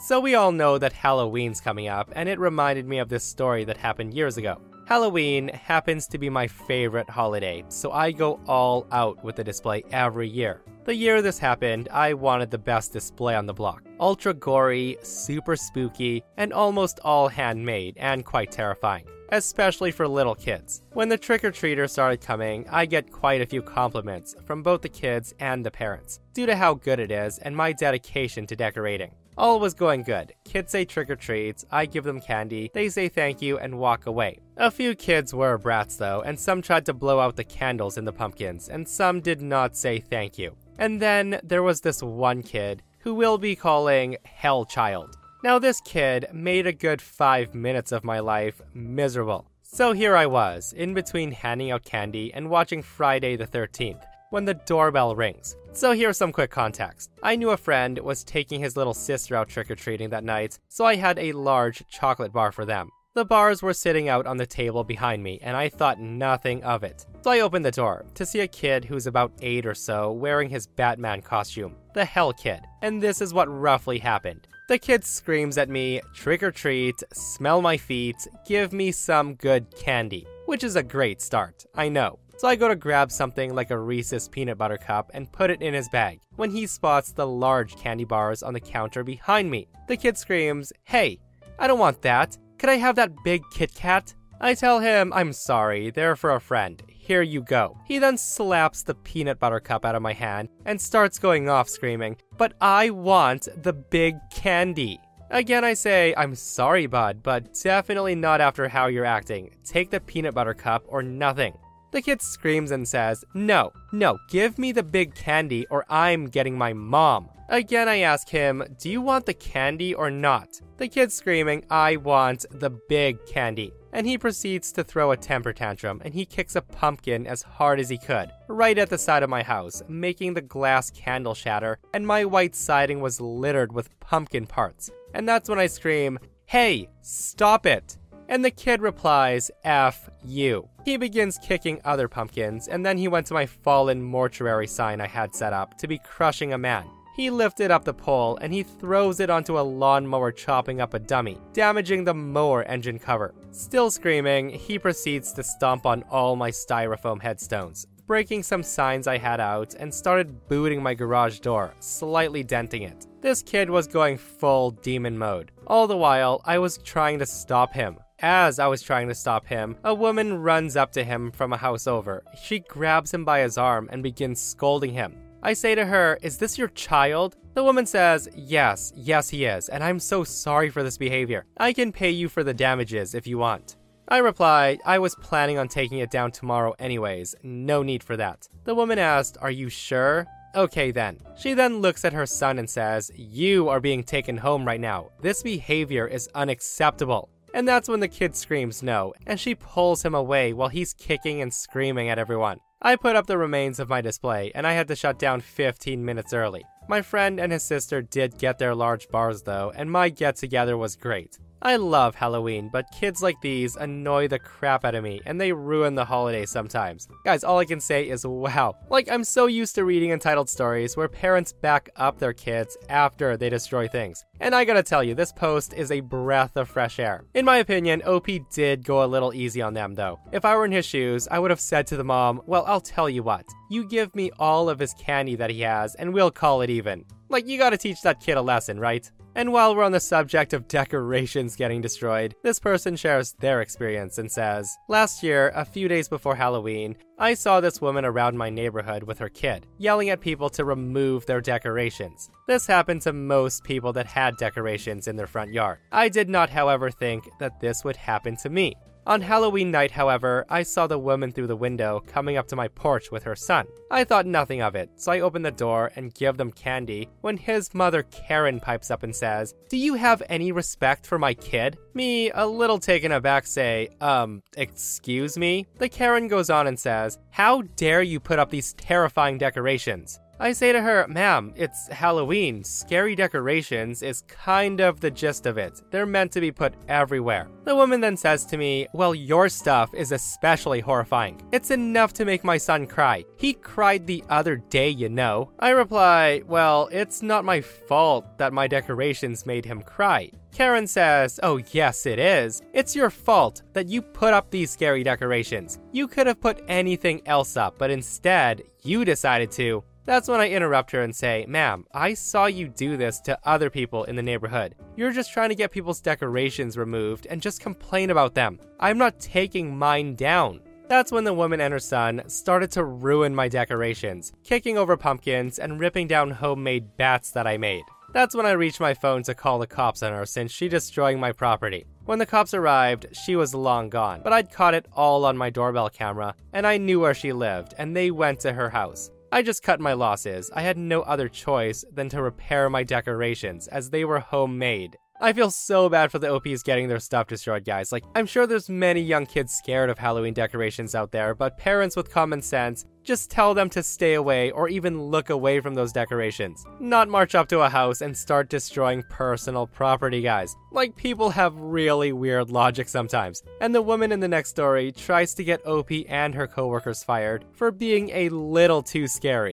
So, 0.00 0.18
we 0.18 0.34
all 0.34 0.50
know 0.50 0.76
that 0.78 0.92
Halloween's 0.92 1.60
coming 1.60 1.86
up, 1.86 2.10
and 2.16 2.28
it 2.28 2.40
reminded 2.40 2.88
me 2.88 2.98
of 2.98 3.08
this 3.08 3.22
story 3.22 3.62
that 3.66 3.76
happened 3.76 4.12
years 4.12 4.36
ago. 4.36 4.60
Halloween 4.84 5.48
happens 5.48 6.08
to 6.08 6.18
be 6.18 6.28
my 6.28 6.46
favorite 6.48 7.08
holiday, 7.08 7.64
so 7.68 7.92
I 7.92 8.10
go 8.10 8.40
all 8.46 8.86
out 8.90 9.22
with 9.24 9.36
the 9.36 9.44
display 9.44 9.84
every 9.92 10.28
year. 10.28 10.60
The 10.84 10.94
year 10.94 11.22
this 11.22 11.38
happened, 11.38 11.88
I 11.92 12.14
wanted 12.14 12.50
the 12.50 12.58
best 12.58 12.92
display 12.92 13.36
on 13.36 13.46
the 13.46 13.54
block. 13.54 13.84
Ultra 14.00 14.34
gory, 14.34 14.98
super 15.02 15.54
spooky, 15.54 16.24
and 16.36 16.52
almost 16.52 16.98
all 17.04 17.28
handmade 17.28 17.96
and 17.96 18.24
quite 18.24 18.50
terrifying, 18.50 19.06
especially 19.30 19.92
for 19.92 20.08
little 20.08 20.34
kids. 20.34 20.82
When 20.92 21.08
the 21.08 21.16
trick 21.16 21.44
or 21.44 21.52
treaters 21.52 21.92
started 21.92 22.20
coming, 22.20 22.66
I 22.68 22.84
get 22.84 23.12
quite 23.12 23.40
a 23.40 23.46
few 23.46 23.62
compliments 23.62 24.34
from 24.44 24.64
both 24.64 24.82
the 24.82 24.88
kids 24.88 25.32
and 25.38 25.64
the 25.64 25.70
parents, 25.70 26.18
due 26.34 26.46
to 26.46 26.56
how 26.56 26.74
good 26.74 26.98
it 26.98 27.12
is 27.12 27.38
and 27.38 27.56
my 27.56 27.72
dedication 27.72 28.46
to 28.48 28.56
decorating. 28.56 29.12
All 29.38 29.60
was 29.60 29.72
going 29.72 30.02
good. 30.02 30.34
Kids 30.44 30.72
say 30.72 30.84
trick 30.84 31.08
or 31.08 31.16
treats, 31.16 31.64
I 31.70 31.86
give 31.86 32.04
them 32.04 32.20
candy, 32.20 32.70
they 32.74 32.88
say 32.90 33.08
thank 33.08 33.40
you, 33.40 33.58
and 33.58 33.78
walk 33.78 34.06
away. 34.06 34.40
A 34.58 34.70
few 34.70 34.94
kids 34.94 35.32
were 35.32 35.56
brats 35.56 35.96
though, 35.96 36.20
and 36.20 36.38
some 36.38 36.60
tried 36.60 36.84
to 36.86 36.92
blow 36.92 37.18
out 37.18 37.36
the 37.36 37.44
candles 37.44 37.96
in 37.96 38.04
the 38.04 38.12
pumpkins, 38.12 38.68
and 38.68 38.86
some 38.86 39.20
did 39.20 39.40
not 39.40 39.76
say 39.76 40.00
thank 40.00 40.38
you. 40.38 40.54
And 40.78 41.00
then 41.00 41.40
there 41.42 41.62
was 41.62 41.80
this 41.80 42.02
one 42.02 42.42
kid 42.42 42.82
who 42.98 43.14
we'll 43.14 43.38
be 43.38 43.56
calling 43.56 44.16
Hell 44.24 44.64
Child. 44.64 45.16
Now, 45.42 45.58
this 45.58 45.80
kid 45.80 46.26
made 46.32 46.66
a 46.66 46.72
good 46.72 47.02
five 47.02 47.54
minutes 47.54 47.90
of 47.90 48.04
my 48.04 48.20
life 48.20 48.60
miserable. 48.74 49.46
So 49.62 49.92
here 49.92 50.14
I 50.14 50.26
was, 50.26 50.72
in 50.72 50.94
between 50.94 51.32
handing 51.32 51.70
out 51.70 51.84
candy 51.84 52.32
and 52.32 52.50
watching 52.50 52.82
Friday 52.82 53.36
the 53.36 53.46
13th 53.46 54.04
when 54.32 54.46
the 54.46 54.54
doorbell 54.54 55.14
rings. 55.14 55.56
So 55.72 55.92
here's 55.92 56.16
some 56.16 56.32
quick 56.32 56.50
context. 56.50 57.10
I 57.22 57.36
knew 57.36 57.50
a 57.50 57.56
friend 57.56 57.98
was 57.98 58.24
taking 58.24 58.60
his 58.60 58.76
little 58.76 58.94
sister 58.94 59.36
out 59.36 59.48
trick 59.48 59.70
or 59.70 59.74
treating 59.74 60.10
that 60.10 60.24
night, 60.24 60.58
so 60.68 60.84
I 60.84 60.96
had 60.96 61.18
a 61.18 61.32
large 61.32 61.84
chocolate 61.88 62.32
bar 62.32 62.50
for 62.50 62.64
them. 62.64 62.88
The 63.14 63.26
bars 63.26 63.62
were 63.62 63.74
sitting 63.74 64.08
out 64.08 64.26
on 64.26 64.38
the 64.38 64.46
table 64.46 64.84
behind 64.84 65.22
me, 65.22 65.38
and 65.42 65.54
I 65.54 65.68
thought 65.68 66.00
nothing 66.00 66.64
of 66.64 66.82
it. 66.82 67.04
So 67.22 67.30
I 67.30 67.40
opened 67.40 67.66
the 67.66 67.70
door 67.70 68.06
to 68.14 68.24
see 68.24 68.40
a 68.40 68.48
kid 68.48 68.86
who's 68.86 69.06
about 69.06 69.32
8 69.42 69.66
or 69.66 69.74
so 69.74 70.12
wearing 70.12 70.48
his 70.48 70.66
Batman 70.66 71.20
costume, 71.20 71.76
the 71.92 72.06
Hell 72.06 72.32
Kid. 72.32 72.60
And 72.80 73.02
this 73.02 73.20
is 73.20 73.34
what 73.34 73.48
roughly 73.48 73.98
happened. 73.98 74.48
The 74.68 74.78
kid 74.78 75.04
screams 75.04 75.58
at 75.58 75.68
me, 75.68 76.00
trick 76.14 76.42
or 76.42 76.50
treat, 76.50 77.02
smell 77.12 77.60
my 77.60 77.76
feet, 77.76 78.16
give 78.46 78.72
me 78.72 78.92
some 78.92 79.34
good 79.34 79.66
candy. 79.76 80.26
Which 80.46 80.64
is 80.64 80.76
a 80.76 80.82
great 80.82 81.20
start, 81.20 81.66
I 81.74 81.90
know. 81.90 82.18
So 82.36 82.48
I 82.48 82.56
go 82.56 82.68
to 82.68 82.76
grab 82.76 83.12
something 83.12 83.54
like 83.54 83.70
a 83.70 83.78
Reese's 83.78 84.28
peanut 84.28 84.58
butter 84.58 84.78
cup 84.78 85.10
and 85.14 85.30
put 85.30 85.50
it 85.50 85.62
in 85.62 85.74
his 85.74 85.88
bag 85.88 86.20
when 86.36 86.50
he 86.50 86.66
spots 86.66 87.12
the 87.12 87.26
large 87.26 87.76
candy 87.76 88.04
bars 88.04 88.42
on 88.42 88.52
the 88.52 88.60
counter 88.60 89.04
behind 89.04 89.50
me. 89.50 89.68
The 89.88 89.96
kid 89.96 90.18
screams, 90.18 90.72
Hey, 90.84 91.18
I 91.58 91.66
don't 91.66 91.78
want 91.78 92.02
that. 92.02 92.36
Could 92.58 92.70
I 92.70 92.76
have 92.76 92.96
that 92.96 93.12
big 93.24 93.42
Kit 93.52 93.74
Kat? 93.74 94.14
I 94.40 94.54
tell 94.54 94.80
him 94.80 95.12
I'm 95.12 95.32
sorry, 95.32 95.90
they're 95.90 96.16
for 96.16 96.32
a 96.34 96.40
friend. 96.40 96.82
Here 96.88 97.22
you 97.22 97.42
go. 97.42 97.76
He 97.84 97.98
then 97.98 98.16
slaps 98.16 98.82
the 98.82 98.94
peanut 98.94 99.38
butter 99.38 99.60
cup 99.60 99.84
out 99.84 99.94
of 99.94 100.02
my 100.02 100.12
hand 100.12 100.48
and 100.64 100.80
starts 100.80 101.18
going 101.18 101.48
off 101.48 101.68
screaming, 101.68 102.16
But 102.38 102.54
I 102.60 102.90
want 102.90 103.48
the 103.62 103.72
big 103.72 104.16
candy. 104.32 105.00
Again, 105.30 105.64
I 105.64 105.74
say, 105.74 106.12
I'm 106.16 106.34
sorry, 106.34 106.86
bud, 106.86 107.22
but 107.22 107.54
definitely 107.62 108.14
not 108.14 108.40
after 108.40 108.68
how 108.68 108.86
you're 108.86 109.04
acting. 109.04 109.50
Take 109.64 109.90
the 109.90 110.00
peanut 110.00 110.34
butter 110.34 110.54
cup 110.54 110.84
or 110.88 111.02
nothing. 111.02 111.56
The 111.92 112.00
kid 112.00 112.22
screams 112.22 112.70
and 112.70 112.88
says, 112.88 113.22
No, 113.34 113.70
no, 113.92 114.18
give 114.30 114.58
me 114.58 114.72
the 114.72 114.82
big 114.82 115.14
candy 115.14 115.66
or 115.68 115.84
I'm 115.90 116.26
getting 116.26 116.56
my 116.56 116.72
mom. 116.72 117.28
Again, 117.50 117.86
I 117.86 117.98
ask 117.98 118.30
him, 118.30 118.64
Do 118.80 118.88
you 118.88 119.02
want 119.02 119.26
the 119.26 119.34
candy 119.34 119.94
or 119.94 120.10
not? 120.10 120.58
The 120.78 120.88
kid 120.88 121.12
screaming, 121.12 121.66
I 121.70 121.96
want 121.96 122.46
the 122.50 122.70
big 122.70 123.24
candy. 123.26 123.74
And 123.92 124.06
he 124.06 124.16
proceeds 124.16 124.72
to 124.72 124.84
throw 124.84 125.10
a 125.10 125.18
temper 125.18 125.52
tantrum 125.52 126.00
and 126.02 126.14
he 126.14 126.24
kicks 126.24 126.56
a 126.56 126.62
pumpkin 126.62 127.26
as 127.26 127.42
hard 127.42 127.78
as 127.78 127.90
he 127.90 127.98
could, 127.98 128.30
right 128.48 128.78
at 128.78 128.88
the 128.88 128.96
side 128.96 129.22
of 129.22 129.28
my 129.28 129.42
house, 129.42 129.82
making 129.86 130.32
the 130.32 130.40
glass 130.40 130.90
candle 130.90 131.34
shatter, 131.34 131.78
and 131.92 132.06
my 132.06 132.24
white 132.24 132.54
siding 132.54 133.02
was 133.02 133.20
littered 133.20 133.70
with 133.70 134.00
pumpkin 134.00 134.46
parts. 134.46 134.90
And 135.12 135.28
that's 135.28 135.50
when 135.50 135.58
I 135.58 135.66
scream, 135.66 136.18
Hey, 136.46 136.88
stop 137.02 137.66
it! 137.66 137.98
And 138.32 138.42
the 138.42 138.50
kid 138.50 138.80
replies, 138.80 139.50
F 139.62 140.08
you. 140.24 140.66
He 140.86 140.96
begins 140.96 141.38
kicking 141.42 141.82
other 141.84 142.08
pumpkins, 142.08 142.66
and 142.66 142.84
then 142.84 142.96
he 142.96 143.06
went 143.06 143.26
to 143.26 143.34
my 143.34 143.44
fallen 143.44 144.02
mortuary 144.02 144.66
sign 144.66 145.02
I 145.02 145.06
had 145.06 145.34
set 145.34 145.52
up 145.52 145.76
to 145.76 145.86
be 145.86 145.98
crushing 145.98 146.54
a 146.54 146.56
man. 146.56 146.86
He 147.14 147.28
lifted 147.28 147.70
up 147.70 147.84
the 147.84 147.92
pole 147.92 148.38
and 148.38 148.50
he 148.50 148.62
throws 148.62 149.20
it 149.20 149.28
onto 149.28 149.58
a 149.58 149.60
lawnmower, 149.60 150.32
chopping 150.32 150.80
up 150.80 150.94
a 150.94 150.98
dummy, 150.98 151.36
damaging 151.52 152.04
the 152.04 152.14
mower 152.14 152.62
engine 152.62 152.98
cover. 152.98 153.34
Still 153.50 153.90
screaming, 153.90 154.48
he 154.48 154.78
proceeds 154.78 155.34
to 155.34 155.42
stomp 155.42 155.84
on 155.84 156.02
all 156.10 156.34
my 156.34 156.50
styrofoam 156.50 157.20
headstones, 157.20 157.86
breaking 158.06 158.44
some 158.44 158.62
signs 158.62 159.06
I 159.06 159.18
had 159.18 159.40
out, 159.40 159.74
and 159.74 159.92
started 159.92 160.48
booting 160.48 160.82
my 160.82 160.94
garage 160.94 161.40
door, 161.40 161.74
slightly 161.80 162.42
denting 162.42 162.84
it. 162.84 163.06
This 163.20 163.42
kid 163.42 163.68
was 163.68 163.86
going 163.86 164.16
full 164.16 164.70
demon 164.70 165.18
mode. 165.18 165.52
All 165.66 165.86
the 165.86 165.98
while, 165.98 166.40
I 166.46 166.58
was 166.58 166.78
trying 166.78 167.18
to 167.18 167.26
stop 167.26 167.74
him. 167.74 167.98
As 168.24 168.60
I 168.60 168.68
was 168.68 168.82
trying 168.82 169.08
to 169.08 169.16
stop 169.16 169.46
him, 169.46 169.76
a 169.82 169.92
woman 169.92 170.40
runs 170.40 170.76
up 170.76 170.92
to 170.92 171.02
him 171.02 171.32
from 171.32 171.52
a 171.52 171.56
house 171.56 171.88
over. 171.88 172.22
She 172.40 172.60
grabs 172.60 173.12
him 173.12 173.24
by 173.24 173.40
his 173.40 173.58
arm 173.58 173.88
and 173.90 174.00
begins 174.00 174.40
scolding 174.40 174.92
him. 174.92 175.16
I 175.42 175.54
say 175.54 175.74
to 175.74 175.84
her, 175.84 176.20
Is 176.22 176.38
this 176.38 176.56
your 176.56 176.68
child? 176.68 177.36
The 177.54 177.64
woman 177.64 177.84
says, 177.84 178.28
Yes, 178.36 178.92
yes, 178.94 179.28
he 179.28 179.44
is, 179.44 179.68
and 179.68 179.82
I'm 179.82 179.98
so 179.98 180.22
sorry 180.22 180.70
for 180.70 180.84
this 180.84 180.96
behavior. 180.96 181.46
I 181.56 181.72
can 181.72 181.90
pay 181.90 182.10
you 182.10 182.28
for 182.28 182.44
the 182.44 182.54
damages 182.54 183.16
if 183.16 183.26
you 183.26 183.38
want. 183.38 183.74
I 184.06 184.18
reply, 184.18 184.78
I 184.86 185.00
was 185.00 185.16
planning 185.16 185.58
on 185.58 185.66
taking 185.66 185.98
it 185.98 186.12
down 186.12 186.30
tomorrow 186.30 186.76
anyways, 186.78 187.34
no 187.42 187.82
need 187.82 188.04
for 188.04 188.16
that. 188.18 188.48
The 188.62 188.74
woman 188.76 189.00
asked, 189.00 189.36
Are 189.40 189.50
you 189.50 189.68
sure? 189.68 190.28
Okay 190.54 190.92
then. 190.92 191.18
She 191.36 191.54
then 191.54 191.78
looks 191.80 192.04
at 192.04 192.12
her 192.12 192.26
son 192.26 192.60
and 192.60 192.70
says, 192.70 193.10
You 193.16 193.68
are 193.68 193.80
being 193.80 194.04
taken 194.04 194.36
home 194.36 194.64
right 194.64 194.80
now. 194.80 195.10
This 195.20 195.42
behavior 195.42 196.06
is 196.06 196.28
unacceptable. 196.36 197.28
And 197.54 197.68
that's 197.68 197.88
when 197.88 198.00
the 198.00 198.08
kid 198.08 198.34
screams 198.34 198.82
no, 198.82 199.12
and 199.26 199.38
she 199.38 199.54
pulls 199.54 200.04
him 200.04 200.14
away 200.14 200.52
while 200.52 200.68
he's 200.68 200.94
kicking 200.94 201.40
and 201.42 201.52
screaming 201.52 202.08
at 202.08 202.18
everyone. 202.18 202.58
I 202.80 202.96
put 202.96 203.14
up 203.14 203.26
the 203.26 203.38
remains 203.38 203.78
of 203.78 203.88
my 203.88 204.00
display, 204.00 204.50
and 204.54 204.66
I 204.66 204.72
had 204.72 204.88
to 204.88 204.96
shut 204.96 205.18
down 205.18 205.40
15 205.40 206.04
minutes 206.04 206.32
early. 206.32 206.64
My 206.88 207.00
friend 207.02 207.38
and 207.38 207.52
his 207.52 207.62
sister 207.62 208.02
did 208.02 208.38
get 208.38 208.58
their 208.58 208.74
large 208.74 209.08
bars 209.08 209.42
though, 209.42 209.72
and 209.76 209.90
my 209.90 210.08
get 210.08 210.36
together 210.36 210.76
was 210.76 210.96
great. 210.96 211.38
I 211.64 211.76
love 211.76 212.16
Halloween, 212.16 212.70
but 212.72 212.90
kids 212.90 213.22
like 213.22 213.40
these 213.40 213.76
annoy 213.76 214.26
the 214.26 214.40
crap 214.40 214.84
out 214.84 214.96
of 214.96 215.04
me 215.04 215.20
and 215.24 215.40
they 215.40 215.52
ruin 215.52 215.94
the 215.94 216.04
holiday 216.04 216.44
sometimes. 216.44 217.06
Guys, 217.24 217.44
all 217.44 217.60
I 217.60 217.64
can 217.64 217.78
say 217.78 218.08
is 218.08 218.26
wow. 218.26 218.74
Like, 218.90 219.08
I'm 219.08 219.22
so 219.22 219.46
used 219.46 219.76
to 219.76 219.84
reading 219.84 220.10
entitled 220.10 220.50
stories 220.50 220.96
where 220.96 221.06
parents 221.06 221.52
back 221.52 221.88
up 221.94 222.18
their 222.18 222.32
kids 222.32 222.76
after 222.88 223.36
they 223.36 223.48
destroy 223.48 223.86
things. 223.86 224.24
And 224.40 224.56
I 224.56 224.64
gotta 224.64 224.82
tell 224.82 225.04
you, 225.04 225.14
this 225.14 225.32
post 225.32 225.72
is 225.72 225.92
a 225.92 226.00
breath 226.00 226.56
of 226.56 226.68
fresh 226.68 226.98
air. 226.98 227.24
In 227.32 227.44
my 227.44 227.58
opinion, 227.58 228.02
OP 228.02 228.26
did 228.52 228.84
go 228.84 229.04
a 229.04 229.06
little 229.06 229.32
easy 229.32 229.62
on 229.62 229.74
them 229.74 229.94
though. 229.94 230.18
If 230.32 230.44
I 230.44 230.56
were 230.56 230.64
in 230.64 230.72
his 230.72 230.84
shoes, 230.84 231.28
I 231.30 231.38
would 231.38 231.52
have 231.52 231.60
said 231.60 231.86
to 231.86 231.96
the 231.96 232.02
mom, 232.02 232.42
Well, 232.44 232.64
I'll 232.66 232.80
tell 232.80 233.08
you 233.08 233.22
what, 233.22 233.46
you 233.72 233.84
give 233.84 234.14
me 234.14 234.30
all 234.38 234.68
of 234.68 234.78
his 234.78 234.92
candy 234.94 235.34
that 235.36 235.50
he 235.50 235.62
has 235.62 235.94
and 235.94 236.12
we'll 236.12 236.30
call 236.30 236.60
it 236.60 236.70
even. 236.70 237.04
Like, 237.28 237.46
you 237.48 237.56
gotta 237.56 237.78
teach 237.78 238.02
that 238.02 238.20
kid 238.20 238.36
a 238.36 238.42
lesson, 238.42 238.78
right? 238.78 239.10
And 239.34 239.50
while 239.50 239.74
we're 239.74 239.84
on 239.84 239.92
the 239.92 240.00
subject 240.00 240.52
of 240.52 240.68
decorations 240.68 241.56
getting 241.56 241.80
destroyed, 241.80 242.34
this 242.42 242.58
person 242.58 242.96
shares 242.96 243.32
their 243.40 243.62
experience 243.62 244.18
and 244.18 244.30
says, 244.30 244.76
Last 244.88 245.22
year, 245.22 245.50
a 245.54 245.64
few 245.64 245.88
days 245.88 246.06
before 246.06 246.34
Halloween, 246.34 246.96
I 247.18 247.32
saw 247.32 247.60
this 247.60 247.80
woman 247.80 248.04
around 248.04 248.36
my 248.36 248.50
neighborhood 248.50 249.04
with 249.04 249.18
her 249.20 249.30
kid, 249.30 249.66
yelling 249.78 250.10
at 250.10 250.20
people 250.20 250.50
to 250.50 250.66
remove 250.66 251.24
their 251.24 251.40
decorations. 251.40 252.28
This 252.46 252.66
happened 252.66 253.00
to 253.02 253.14
most 253.14 253.64
people 253.64 253.94
that 253.94 254.06
had 254.06 254.36
decorations 254.36 255.08
in 255.08 255.16
their 255.16 255.26
front 255.26 255.52
yard. 255.52 255.78
I 255.90 256.10
did 256.10 256.28
not, 256.28 256.50
however, 256.50 256.90
think 256.90 257.26
that 257.40 257.60
this 257.60 257.84
would 257.84 257.96
happen 257.96 258.36
to 258.42 258.50
me. 258.50 258.74
On 259.04 259.20
Halloween 259.20 259.72
night, 259.72 259.90
however, 259.90 260.46
I 260.48 260.62
saw 260.62 260.86
the 260.86 260.98
woman 260.98 261.32
through 261.32 261.48
the 261.48 261.56
window 261.56 262.04
coming 262.06 262.36
up 262.36 262.46
to 262.48 262.56
my 262.56 262.68
porch 262.68 263.10
with 263.10 263.24
her 263.24 263.34
son. 263.34 263.66
I 263.90 264.04
thought 264.04 264.26
nothing 264.26 264.62
of 264.62 264.76
it, 264.76 264.90
so 264.94 265.10
I 265.10 265.20
open 265.20 265.42
the 265.42 265.50
door 265.50 265.90
and 265.96 266.14
give 266.14 266.36
them 266.36 266.52
candy 266.52 267.08
when 267.20 267.36
his 267.36 267.74
mother 267.74 268.04
Karen 268.04 268.60
pipes 268.60 268.92
up 268.92 269.02
and 269.02 269.14
says, 269.14 269.54
Do 269.68 269.76
you 269.76 269.94
have 269.94 270.22
any 270.28 270.52
respect 270.52 271.04
for 271.04 271.18
my 271.18 271.34
kid? 271.34 271.78
Me, 271.94 272.30
a 272.30 272.46
little 272.46 272.78
taken 272.78 273.10
aback, 273.10 273.48
say, 273.48 273.88
Um, 274.00 274.40
excuse 274.56 275.36
me? 275.36 275.66
The 275.78 275.88
Karen 275.88 276.28
goes 276.28 276.48
on 276.48 276.68
and 276.68 276.78
says, 276.78 277.18
How 277.30 277.62
dare 277.74 278.02
you 278.02 278.20
put 278.20 278.38
up 278.38 278.50
these 278.50 278.72
terrifying 278.74 279.36
decorations? 279.36 280.20
I 280.42 280.50
say 280.50 280.72
to 280.72 280.82
her, 280.82 281.06
ma'am, 281.06 281.52
it's 281.54 281.86
Halloween. 281.86 282.64
Scary 282.64 283.14
decorations 283.14 284.02
is 284.02 284.22
kind 284.22 284.80
of 284.80 284.98
the 284.98 285.08
gist 285.08 285.46
of 285.46 285.56
it. 285.56 285.80
They're 285.92 286.04
meant 286.04 286.32
to 286.32 286.40
be 286.40 286.50
put 286.50 286.74
everywhere. 286.88 287.46
The 287.62 287.76
woman 287.76 288.00
then 288.00 288.16
says 288.16 288.44
to 288.46 288.56
me, 288.56 288.88
Well, 288.92 289.14
your 289.14 289.48
stuff 289.48 289.94
is 289.94 290.10
especially 290.10 290.80
horrifying. 290.80 291.40
It's 291.52 291.70
enough 291.70 292.12
to 292.14 292.24
make 292.24 292.42
my 292.42 292.58
son 292.58 292.88
cry. 292.88 293.24
He 293.36 293.52
cried 293.52 294.04
the 294.04 294.24
other 294.30 294.56
day, 294.56 294.88
you 294.88 295.08
know. 295.08 295.52
I 295.60 295.70
reply, 295.70 296.42
Well, 296.48 296.88
it's 296.90 297.22
not 297.22 297.44
my 297.44 297.60
fault 297.60 298.36
that 298.38 298.52
my 298.52 298.66
decorations 298.66 299.46
made 299.46 299.64
him 299.64 299.80
cry. 299.80 300.32
Karen 300.50 300.88
says, 300.88 301.38
Oh, 301.44 301.60
yes, 301.70 302.04
it 302.04 302.18
is. 302.18 302.62
It's 302.72 302.96
your 302.96 303.10
fault 303.10 303.62
that 303.74 303.86
you 303.86 304.02
put 304.02 304.34
up 304.34 304.50
these 304.50 304.72
scary 304.72 305.04
decorations. 305.04 305.78
You 305.92 306.08
could 306.08 306.26
have 306.26 306.40
put 306.40 306.64
anything 306.66 307.22
else 307.26 307.56
up, 307.56 307.78
but 307.78 307.92
instead, 307.92 308.64
you 308.82 309.04
decided 309.04 309.52
to. 309.52 309.84
That's 310.04 310.28
when 310.28 310.40
I 310.40 310.50
interrupt 310.50 310.90
her 310.90 311.00
and 311.00 311.14
say, 311.14 311.44
Ma'am, 311.48 311.86
I 311.94 312.14
saw 312.14 312.46
you 312.46 312.68
do 312.68 312.96
this 312.96 313.20
to 313.20 313.38
other 313.44 313.70
people 313.70 314.02
in 314.04 314.16
the 314.16 314.22
neighborhood. 314.22 314.74
You're 314.96 315.12
just 315.12 315.32
trying 315.32 315.50
to 315.50 315.54
get 315.54 315.70
people's 315.70 316.00
decorations 316.00 316.76
removed 316.76 317.26
and 317.30 317.40
just 317.40 317.60
complain 317.60 318.10
about 318.10 318.34
them. 318.34 318.58
I'm 318.80 318.98
not 318.98 319.20
taking 319.20 319.76
mine 319.76 320.16
down. 320.16 320.60
That's 320.88 321.12
when 321.12 321.24
the 321.24 321.32
woman 321.32 321.60
and 321.60 321.72
her 321.72 321.78
son 321.78 322.22
started 322.26 322.70
to 322.72 322.84
ruin 322.84 323.34
my 323.34 323.48
decorations, 323.48 324.32
kicking 324.42 324.76
over 324.76 324.96
pumpkins 324.96 325.60
and 325.60 325.78
ripping 325.78 326.08
down 326.08 326.30
homemade 326.30 326.96
bats 326.96 327.30
that 327.30 327.46
I 327.46 327.56
made. 327.56 327.84
That's 328.12 328.34
when 328.34 328.44
I 328.44 328.50
reached 328.52 328.80
my 328.80 328.92
phone 328.92 329.22
to 329.22 329.34
call 329.34 329.58
the 329.58 329.66
cops 329.66 330.02
on 330.02 330.12
her 330.12 330.26
since 330.26 330.52
she 330.52 330.68
destroying 330.68 331.18
my 331.18 331.32
property. 331.32 331.86
When 332.04 332.18
the 332.18 332.26
cops 332.26 332.52
arrived, 332.52 333.06
she 333.12 333.36
was 333.36 333.54
long 333.54 333.88
gone, 333.88 334.20
but 334.22 334.32
I'd 334.32 334.52
caught 334.52 334.74
it 334.74 334.86
all 334.92 335.24
on 335.24 335.38
my 335.38 335.48
doorbell 335.48 335.88
camera 335.88 336.34
and 336.52 336.66
I 336.66 336.76
knew 336.76 336.98
where 336.98 337.14
she 337.14 337.32
lived 337.32 337.72
and 337.78 337.96
they 337.96 338.10
went 338.10 338.40
to 338.40 338.52
her 338.52 338.68
house. 338.68 339.11
I 339.34 339.40
just 339.40 339.62
cut 339.62 339.80
my 339.80 339.94
losses. 339.94 340.50
I 340.54 340.60
had 340.60 340.76
no 340.76 341.00
other 341.00 341.26
choice 341.26 341.86
than 341.90 342.10
to 342.10 342.20
repair 342.20 342.68
my 342.68 342.82
decorations, 342.82 343.66
as 343.66 343.88
they 343.88 344.04
were 344.04 344.20
homemade. 344.20 344.98
I 345.22 345.32
feel 345.32 345.52
so 345.52 345.88
bad 345.88 346.10
for 346.10 346.18
the 346.18 346.34
OPs 346.34 346.64
getting 346.64 346.88
their 346.88 346.98
stuff 346.98 347.28
destroyed, 347.28 347.64
guys. 347.64 347.92
Like, 347.92 348.02
I'm 348.16 348.26
sure 348.26 348.44
there's 348.44 348.68
many 348.68 349.00
young 349.00 349.24
kids 349.24 349.52
scared 349.52 349.88
of 349.88 349.96
Halloween 349.96 350.34
decorations 350.34 350.96
out 350.96 351.12
there, 351.12 351.32
but 351.32 351.56
parents 351.56 351.94
with 351.94 352.10
common 352.10 352.42
sense 352.42 352.86
just 353.04 353.30
tell 353.30 353.54
them 353.54 353.70
to 353.70 353.84
stay 353.84 354.14
away 354.14 354.50
or 354.50 354.68
even 354.68 355.00
look 355.00 355.30
away 355.30 355.60
from 355.60 355.74
those 355.74 355.92
decorations. 355.92 356.64
Not 356.80 357.08
march 357.08 357.36
up 357.36 357.46
to 357.50 357.60
a 357.60 357.68
house 357.68 358.00
and 358.00 358.16
start 358.16 358.48
destroying 358.48 359.04
personal 359.10 359.68
property, 359.68 360.22
guys. 360.22 360.56
Like, 360.72 360.96
people 360.96 361.30
have 361.30 361.54
really 361.54 362.12
weird 362.12 362.50
logic 362.50 362.88
sometimes. 362.88 363.44
And 363.60 363.72
the 363.72 363.80
woman 363.80 364.10
in 364.10 364.18
the 364.18 364.26
next 364.26 364.50
story 364.50 364.90
tries 364.90 365.34
to 365.34 365.44
get 365.44 365.64
OP 365.64 365.92
and 366.08 366.34
her 366.34 366.48
coworkers 366.48 367.04
fired 367.04 367.44
for 367.52 367.70
being 367.70 368.10
a 368.10 368.28
little 368.30 368.82
too 368.82 369.06
scary. 369.06 369.52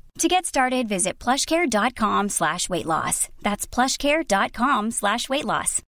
To 0.21 0.27
get 0.27 0.45
started, 0.45 0.87
visit 0.87 1.17
plushcare.com 1.17 2.29
slash 2.29 2.69
weight 2.69 2.85
loss. 2.85 3.29
That's 3.41 3.65
plushcare.com 3.65 4.91
slash 4.91 5.27
weight 5.27 5.45
loss. 5.45 5.81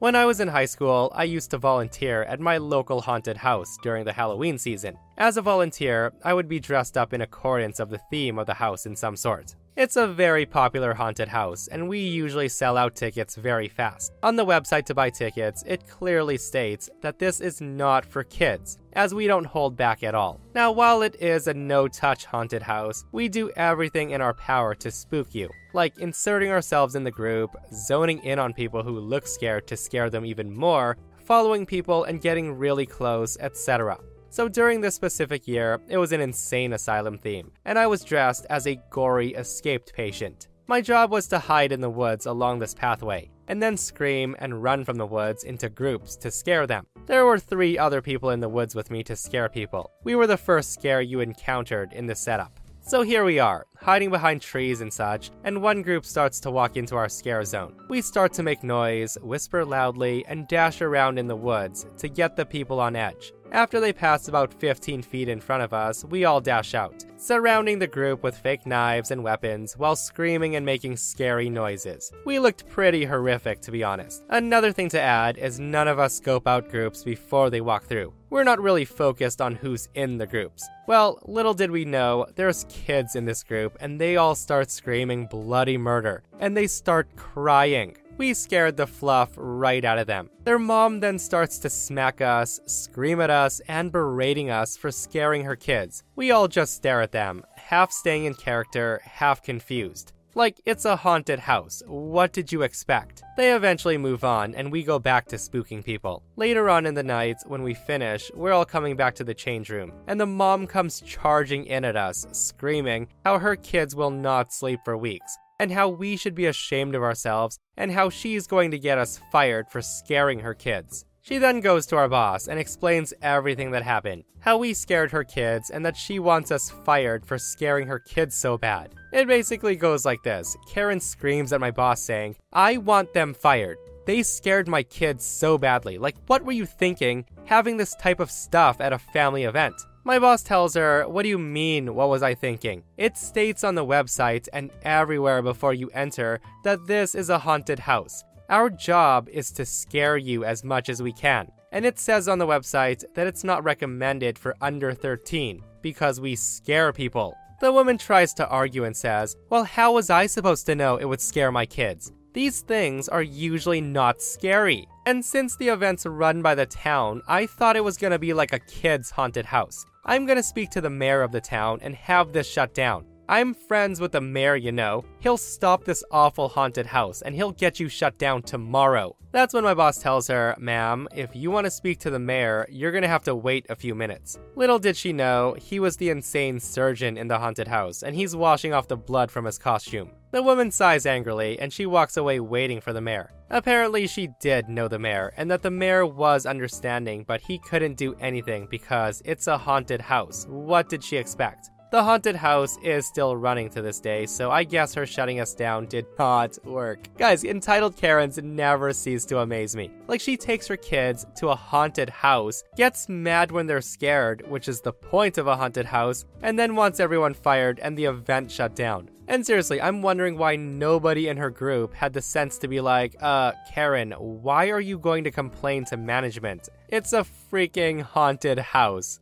When 0.00 0.14
I 0.14 0.26
was 0.26 0.40
in 0.40 0.48
high 0.48 0.66
school, 0.66 1.10
I 1.14 1.24
used 1.24 1.50
to 1.52 1.56
volunteer 1.56 2.24
at 2.24 2.40
my 2.40 2.58
local 2.58 3.00
haunted 3.00 3.38
house 3.38 3.78
during 3.82 4.04
the 4.04 4.12
Halloween 4.12 4.58
season. 4.58 4.98
As 5.16 5.38
a 5.38 5.42
volunteer, 5.42 6.12
I 6.22 6.34
would 6.34 6.46
be 6.46 6.60
dressed 6.60 6.98
up 6.98 7.14
in 7.14 7.22
accordance 7.22 7.80
of 7.80 7.88
the 7.88 8.00
theme 8.10 8.38
of 8.38 8.46
the 8.46 8.52
house 8.52 8.84
in 8.84 8.96
some 8.96 9.16
sort. 9.16 9.56
It's 9.78 9.94
a 9.94 10.08
very 10.08 10.44
popular 10.44 10.92
haunted 10.92 11.28
house, 11.28 11.68
and 11.68 11.88
we 11.88 12.00
usually 12.00 12.48
sell 12.48 12.76
out 12.76 12.96
tickets 12.96 13.36
very 13.36 13.68
fast. 13.68 14.12
On 14.24 14.34
the 14.34 14.44
website 14.44 14.86
to 14.86 14.94
buy 14.94 15.08
tickets, 15.08 15.62
it 15.68 15.86
clearly 15.86 16.36
states 16.36 16.90
that 17.00 17.20
this 17.20 17.40
is 17.40 17.60
not 17.60 18.04
for 18.04 18.24
kids, 18.24 18.78
as 18.94 19.14
we 19.14 19.28
don't 19.28 19.46
hold 19.46 19.76
back 19.76 20.02
at 20.02 20.16
all. 20.16 20.40
Now, 20.52 20.72
while 20.72 21.02
it 21.02 21.14
is 21.22 21.46
a 21.46 21.54
no 21.54 21.86
touch 21.86 22.24
haunted 22.24 22.60
house, 22.60 23.04
we 23.12 23.28
do 23.28 23.50
everything 23.50 24.10
in 24.10 24.20
our 24.20 24.34
power 24.34 24.74
to 24.74 24.90
spook 24.90 25.32
you, 25.32 25.48
like 25.74 25.96
inserting 26.00 26.50
ourselves 26.50 26.96
in 26.96 27.04
the 27.04 27.12
group, 27.12 27.54
zoning 27.72 28.18
in 28.24 28.40
on 28.40 28.54
people 28.54 28.82
who 28.82 28.98
look 28.98 29.28
scared 29.28 29.68
to 29.68 29.76
scare 29.76 30.10
them 30.10 30.26
even 30.26 30.52
more, 30.52 30.98
following 31.24 31.64
people 31.64 32.02
and 32.02 32.20
getting 32.20 32.52
really 32.52 32.84
close, 32.84 33.36
etc. 33.38 33.96
So 34.30 34.48
during 34.48 34.80
this 34.80 34.94
specific 34.94 35.48
year, 35.48 35.80
it 35.88 35.96
was 35.98 36.12
an 36.12 36.20
insane 36.20 36.74
asylum 36.74 37.18
theme, 37.18 37.50
and 37.64 37.78
I 37.78 37.86
was 37.86 38.04
dressed 38.04 38.46
as 38.50 38.66
a 38.66 38.78
gory 38.90 39.34
escaped 39.34 39.92
patient. 39.94 40.48
My 40.66 40.82
job 40.82 41.10
was 41.10 41.26
to 41.28 41.38
hide 41.38 41.72
in 41.72 41.80
the 41.80 41.88
woods 41.88 42.26
along 42.26 42.58
this 42.58 42.74
pathway, 42.74 43.30
and 43.48 43.62
then 43.62 43.76
scream 43.78 44.36
and 44.38 44.62
run 44.62 44.84
from 44.84 44.98
the 44.98 45.06
woods 45.06 45.44
into 45.44 45.70
groups 45.70 46.14
to 46.16 46.30
scare 46.30 46.66
them. 46.66 46.86
There 47.06 47.24
were 47.24 47.38
three 47.38 47.78
other 47.78 48.02
people 48.02 48.30
in 48.30 48.40
the 48.40 48.50
woods 48.50 48.74
with 48.74 48.90
me 48.90 49.02
to 49.04 49.16
scare 49.16 49.48
people. 49.48 49.90
We 50.04 50.14
were 50.14 50.26
the 50.26 50.36
first 50.36 50.74
scare 50.74 51.00
you 51.00 51.20
encountered 51.20 51.94
in 51.94 52.04
the 52.04 52.14
setup. 52.14 52.60
So 52.82 53.00
here 53.02 53.24
we 53.24 53.38
are, 53.38 53.64
hiding 53.80 54.10
behind 54.10 54.42
trees 54.42 54.80
and 54.80 54.92
such, 54.92 55.30
and 55.44 55.62
one 55.62 55.82
group 55.82 56.04
starts 56.04 56.40
to 56.40 56.50
walk 56.50 56.76
into 56.76 56.96
our 56.96 57.08
scare 57.08 57.44
zone. 57.44 57.74
We 57.88 58.02
start 58.02 58.32
to 58.34 58.42
make 58.42 58.62
noise, 58.62 59.16
whisper 59.22 59.64
loudly, 59.64 60.24
and 60.26 60.48
dash 60.48 60.82
around 60.82 61.18
in 61.18 61.26
the 61.26 61.36
woods 61.36 61.86
to 61.98 62.08
get 62.08 62.36
the 62.36 62.46
people 62.46 62.80
on 62.80 62.96
edge. 62.96 63.32
After 63.50 63.80
they 63.80 63.94
pass 63.94 64.28
about 64.28 64.52
15 64.52 65.00
feet 65.00 65.28
in 65.28 65.40
front 65.40 65.62
of 65.62 65.72
us, 65.72 66.04
we 66.04 66.26
all 66.26 66.38
dash 66.38 66.74
out, 66.74 67.02
surrounding 67.16 67.78
the 67.78 67.86
group 67.86 68.22
with 68.22 68.36
fake 68.36 68.66
knives 68.66 69.10
and 69.10 69.24
weapons 69.24 69.74
while 69.78 69.96
screaming 69.96 70.56
and 70.56 70.66
making 70.66 70.98
scary 70.98 71.48
noises. 71.48 72.12
We 72.26 72.38
looked 72.38 72.68
pretty 72.68 73.06
horrific, 73.06 73.62
to 73.62 73.70
be 73.70 73.82
honest. 73.82 74.22
Another 74.28 74.70
thing 74.70 74.90
to 74.90 75.00
add 75.00 75.38
is 75.38 75.58
none 75.58 75.88
of 75.88 75.98
us 75.98 76.14
scope 76.14 76.46
out 76.46 76.70
groups 76.70 77.02
before 77.02 77.48
they 77.48 77.62
walk 77.62 77.86
through. 77.86 78.12
We're 78.28 78.44
not 78.44 78.60
really 78.60 78.84
focused 78.84 79.40
on 79.40 79.54
who's 79.54 79.88
in 79.94 80.18
the 80.18 80.26
groups. 80.26 80.68
Well, 80.86 81.18
little 81.24 81.54
did 81.54 81.70
we 81.70 81.86
know, 81.86 82.26
there's 82.34 82.66
kids 82.68 83.16
in 83.16 83.24
this 83.24 83.42
group, 83.42 83.67
and 83.80 84.00
they 84.00 84.16
all 84.16 84.34
start 84.34 84.70
screaming 84.70 85.26
bloody 85.26 85.76
murder, 85.76 86.22
and 86.40 86.56
they 86.56 86.66
start 86.66 87.14
crying. 87.16 87.96
We 88.18 88.34
scared 88.34 88.76
the 88.76 88.86
fluff 88.86 89.30
right 89.36 89.84
out 89.84 89.98
of 89.98 90.08
them. 90.08 90.28
Their 90.42 90.58
mom 90.58 90.98
then 90.98 91.20
starts 91.20 91.58
to 91.60 91.70
smack 91.70 92.20
us, 92.20 92.58
scream 92.66 93.20
at 93.20 93.30
us, 93.30 93.60
and 93.68 93.92
berating 93.92 94.50
us 94.50 94.76
for 94.76 94.90
scaring 94.90 95.44
her 95.44 95.54
kids. 95.54 96.02
We 96.16 96.32
all 96.32 96.48
just 96.48 96.74
stare 96.74 97.00
at 97.00 97.12
them, 97.12 97.44
half 97.54 97.92
staying 97.92 98.24
in 98.24 98.34
character, 98.34 99.00
half 99.04 99.42
confused. 99.42 100.12
Like, 100.38 100.60
it's 100.64 100.84
a 100.84 100.94
haunted 100.94 101.40
house. 101.40 101.82
What 101.88 102.32
did 102.32 102.52
you 102.52 102.62
expect? 102.62 103.24
They 103.36 103.56
eventually 103.56 103.98
move 103.98 104.22
on, 104.22 104.54
and 104.54 104.70
we 104.70 104.84
go 104.84 105.00
back 105.00 105.26
to 105.30 105.36
spooking 105.36 105.84
people. 105.84 106.22
Later 106.36 106.70
on 106.70 106.86
in 106.86 106.94
the 106.94 107.02
night, 107.02 107.38
when 107.48 107.64
we 107.64 107.74
finish, 107.74 108.30
we're 108.32 108.52
all 108.52 108.64
coming 108.64 108.94
back 108.94 109.16
to 109.16 109.24
the 109.24 109.34
change 109.34 109.68
room, 109.68 109.92
and 110.06 110.20
the 110.20 110.26
mom 110.26 110.68
comes 110.68 111.00
charging 111.00 111.66
in 111.66 111.84
at 111.84 111.96
us, 111.96 112.24
screaming 112.30 113.08
how 113.24 113.40
her 113.40 113.56
kids 113.56 113.96
will 113.96 114.12
not 114.12 114.52
sleep 114.52 114.78
for 114.84 114.96
weeks 114.96 115.36
and 115.60 115.72
how 115.72 115.88
we 115.88 116.16
should 116.16 116.36
be 116.36 116.46
ashamed 116.46 116.94
of 116.94 117.02
ourselves, 117.02 117.58
and 117.76 117.90
how 117.90 118.08
she's 118.08 118.46
going 118.46 118.70
to 118.70 118.78
get 118.78 118.96
us 118.96 119.20
fired 119.32 119.68
for 119.68 119.82
scaring 119.82 120.38
her 120.38 120.54
kids. 120.54 121.04
She 121.28 121.36
then 121.36 121.60
goes 121.60 121.84
to 121.86 121.96
our 121.96 122.08
boss 122.08 122.48
and 122.48 122.58
explains 122.58 123.12
everything 123.20 123.70
that 123.72 123.82
happened 123.82 124.24
how 124.40 124.56
we 124.56 124.72
scared 124.72 125.10
her 125.10 125.24
kids, 125.24 125.68
and 125.68 125.84
that 125.84 125.96
she 125.96 126.18
wants 126.18 126.50
us 126.50 126.70
fired 126.70 127.26
for 127.26 127.36
scaring 127.36 127.86
her 127.86 127.98
kids 127.98 128.34
so 128.34 128.56
bad. 128.56 128.94
It 129.12 129.26
basically 129.26 129.76
goes 129.76 130.06
like 130.06 130.22
this 130.22 130.56
Karen 130.66 131.00
screams 131.00 131.52
at 131.52 131.60
my 131.60 131.70
boss, 131.70 132.00
saying, 132.00 132.36
I 132.52 132.78
want 132.78 133.12
them 133.12 133.34
fired. 133.34 133.76
They 134.06 134.22
scared 134.22 134.66
my 134.66 134.82
kids 134.84 135.26
so 135.26 135.58
badly. 135.58 135.98
Like, 135.98 136.16
what 136.28 136.44
were 136.44 136.52
you 136.52 136.64
thinking 136.64 137.26
having 137.44 137.76
this 137.76 137.94
type 137.96 138.20
of 138.20 138.30
stuff 138.30 138.80
at 138.80 138.94
a 138.94 138.98
family 138.98 139.44
event? 139.44 139.74
My 140.04 140.18
boss 140.18 140.42
tells 140.42 140.74
her, 140.76 141.06
What 141.06 141.24
do 141.24 141.28
you 141.28 141.38
mean, 141.38 141.94
what 141.94 142.08
was 142.08 142.22
I 142.22 142.34
thinking? 142.34 142.84
It 142.96 143.18
states 143.18 143.64
on 143.64 143.74
the 143.74 143.84
website 143.84 144.48
and 144.54 144.70
everywhere 144.82 145.42
before 145.42 145.74
you 145.74 145.90
enter 145.90 146.40
that 146.64 146.86
this 146.86 147.14
is 147.14 147.28
a 147.28 147.38
haunted 147.38 147.80
house. 147.80 148.24
Our 148.50 148.70
job 148.70 149.28
is 149.28 149.52
to 149.52 149.66
scare 149.66 150.16
you 150.16 150.42
as 150.42 150.64
much 150.64 150.88
as 150.88 151.02
we 151.02 151.12
can. 151.12 151.52
And 151.70 151.84
it 151.84 151.98
says 151.98 152.28
on 152.28 152.38
the 152.38 152.46
website 152.46 153.04
that 153.12 153.26
it's 153.26 153.44
not 153.44 153.62
recommended 153.62 154.38
for 154.38 154.56
under 154.62 154.94
13 154.94 155.62
because 155.82 156.18
we 156.18 156.34
scare 156.34 156.90
people. 156.94 157.36
The 157.60 157.70
woman 157.70 157.98
tries 157.98 158.32
to 158.34 158.48
argue 158.48 158.84
and 158.84 158.96
says, 158.96 159.36
Well, 159.50 159.64
how 159.64 159.92
was 159.92 160.08
I 160.08 160.26
supposed 160.26 160.64
to 160.64 160.74
know 160.74 160.96
it 160.96 161.04
would 161.04 161.20
scare 161.20 161.52
my 161.52 161.66
kids? 161.66 162.10
These 162.32 162.62
things 162.62 163.06
are 163.10 163.22
usually 163.22 163.82
not 163.82 164.22
scary. 164.22 164.88
And 165.04 165.22
since 165.22 165.54
the 165.56 165.68
event's 165.68 166.06
run 166.06 166.40
by 166.40 166.54
the 166.54 166.66
town, 166.66 167.20
I 167.28 167.44
thought 167.44 167.76
it 167.76 167.84
was 167.84 167.98
gonna 167.98 168.18
be 168.18 168.32
like 168.32 168.54
a 168.54 168.60
kid's 168.60 169.10
haunted 169.10 169.44
house. 169.44 169.84
I'm 170.06 170.24
gonna 170.24 170.42
speak 170.42 170.70
to 170.70 170.80
the 170.80 170.88
mayor 170.88 171.20
of 171.20 171.32
the 171.32 171.40
town 171.42 171.80
and 171.82 171.94
have 171.96 172.32
this 172.32 172.48
shut 172.48 172.72
down. 172.72 173.04
I'm 173.30 173.52
friends 173.52 174.00
with 174.00 174.12
the 174.12 174.22
mayor, 174.22 174.56
you 174.56 174.72
know. 174.72 175.04
He'll 175.20 175.36
stop 175.36 175.84
this 175.84 176.02
awful 176.10 176.48
haunted 176.48 176.86
house 176.86 177.20
and 177.20 177.34
he'll 177.34 177.52
get 177.52 177.78
you 177.78 177.86
shut 177.86 178.16
down 178.16 178.40
tomorrow. 178.40 179.16
That's 179.32 179.52
when 179.52 179.64
my 179.64 179.74
boss 179.74 179.98
tells 179.98 180.28
her, 180.28 180.56
Ma'am, 180.58 181.06
if 181.14 181.36
you 181.36 181.50
want 181.50 181.66
to 181.66 181.70
speak 181.70 181.98
to 182.00 182.10
the 182.10 182.18
mayor, 182.18 182.66
you're 182.70 182.90
gonna 182.90 183.06
have 183.06 183.24
to 183.24 183.34
wait 183.34 183.66
a 183.68 183.76
few 183.76 183.94
minutes. 183.94 184.38
Little 184.56 184.78
did 184.78 184.96
she 184.96 185.12
know, 185.12 185.54
he 185.58 185.78
was 185.78 185.98
the 185.98 186.08
insane 186.08 186.58
surgeon 186.58 187.18
in 187.18 187.28
the 187.28 187.38
haunted 187.38 187.68
house 187.68 188.02
and 188.02 188.16
he's 188.16 188.34
washing 188.34 188.72
off 188.72 188.88
the 188.88 188.96
blood 188.96 189.30
from 189.30 189.44
his 189.44 189.58
costume. 189.58 190.10
The 190.30 190.42
woman 190.42 190.70
sighs 190.70 191.04
angrily 191.04 191.60
and 191.60 191.70
she 191.70 191.84
walks 191.84 192.16
away 192.16 192.40
waiting 192.40 192.80
for 192.80 192.94
the 192.94 193.02
mayor. 193.02 193.30
Apparently, 193.50 194.06
she 194.06 194.28
did 194.40 194.68
know 194.68 194.88
the 194.88 194.98
mayor, 194.98 195.32
and 195.38 195.50
that 195.50 195.62
the 195.62 195.70
mayor 195.70 196.04
was 196.04 196.44
understanding, 196.44 197.24
but 197.26 197.40
he 197.40 197.58
couldn't 197.58 197.96
do 197.96 198.14
anything 198.20 198.68
because 198.70 199.22
it's 199.24 199.46
a 199.46 199.56
haunted 199.56 200.02
house. 200.02 200.46
What 200.50 200.90
did 200.90 201.02
she 201.02 201.16
expect? 201.16 201.70
The 201.90 202.02
haunted 202.02 202.36
house 202.36 202.76
is 202.82 203.06
still 203.06 203.34
running 203.34 203.70
to 203.70 203.80
this 203.80 203.98
day, 203.98 204.26
so 204.26 204.50
I 204.50 204.62
guess 204.62 204.92
her 204.92 205.06
shutting 205.06 205.40
us 205.40 205.54
down 205.54 205.86
did 205.86 206.04
not 206.18 206.58
work. 206.66 207.08
Guys, 207.16 207.44
entitled 207.44 207.96
Karens 207.96 208.36
never 208.36 208.92
cease 208.92 209.24
to 209.24 209.38
amaze 209.38 209.74
me. 209.74 209.90
Like, 210.06 210.20
she 210.20 210.36
takes 210.36 210.66
her 210.66 210.76
kids 210.76 211.24
to 211.36 211.48
a 211.48 211.56
haunted 211.56 212.10
house, 212.10 212.62
gets 212.76 213.08
mad 213.08 213.50
when 213.50 213.66
they're 213.66 213.80
scared, 213.80 214.46
which 214.50 214.68
is 214.68 214.82
the 214.82 214.92
point 214.92 215.38
of 215.38 215.46
a 215.46 215.56
haunted 215.56 215.86
house, 215.86 216.26
and 216.42 216.58
then 216.58 216.76
wants 216.76 217.00
everyone 217.00 217.32
fired 217.32 217.80
and 217.80 217.96
the 217.96 218.04
event 218.04 218.50
shut 218.50 218.76
down. 218.76 219.08
And 219.26 219.46
seriously, 219.46 219.80
I'm 219.80 220.02
wondering 220.02 220.36
why 220.36 220.56
nobody 220.56 221.28
in 221.28 221.38
her 221.38 221.50
group 221.50 221.94
had 221.94 222.12
the 222.12 222.20
sense 222.20 222.58
to 222.58 222.68
be 222.68 222.82
like, 222.82 223.16
uh, 223.20 223.52
Karen, 223.72 224.12
why 224.12 224.68
are 224.68 224.80
you 224.80 224.98
going 224.98 225.24
to 225.24 225.30
complain 225.30 225.86
to 225.86 225.96
management? 225.96 226.68
It's 226.88 227.14
a 227.14 227.24
freaking 227.50 228.02
haunted 228.02 228.58
house. 228.58 229.20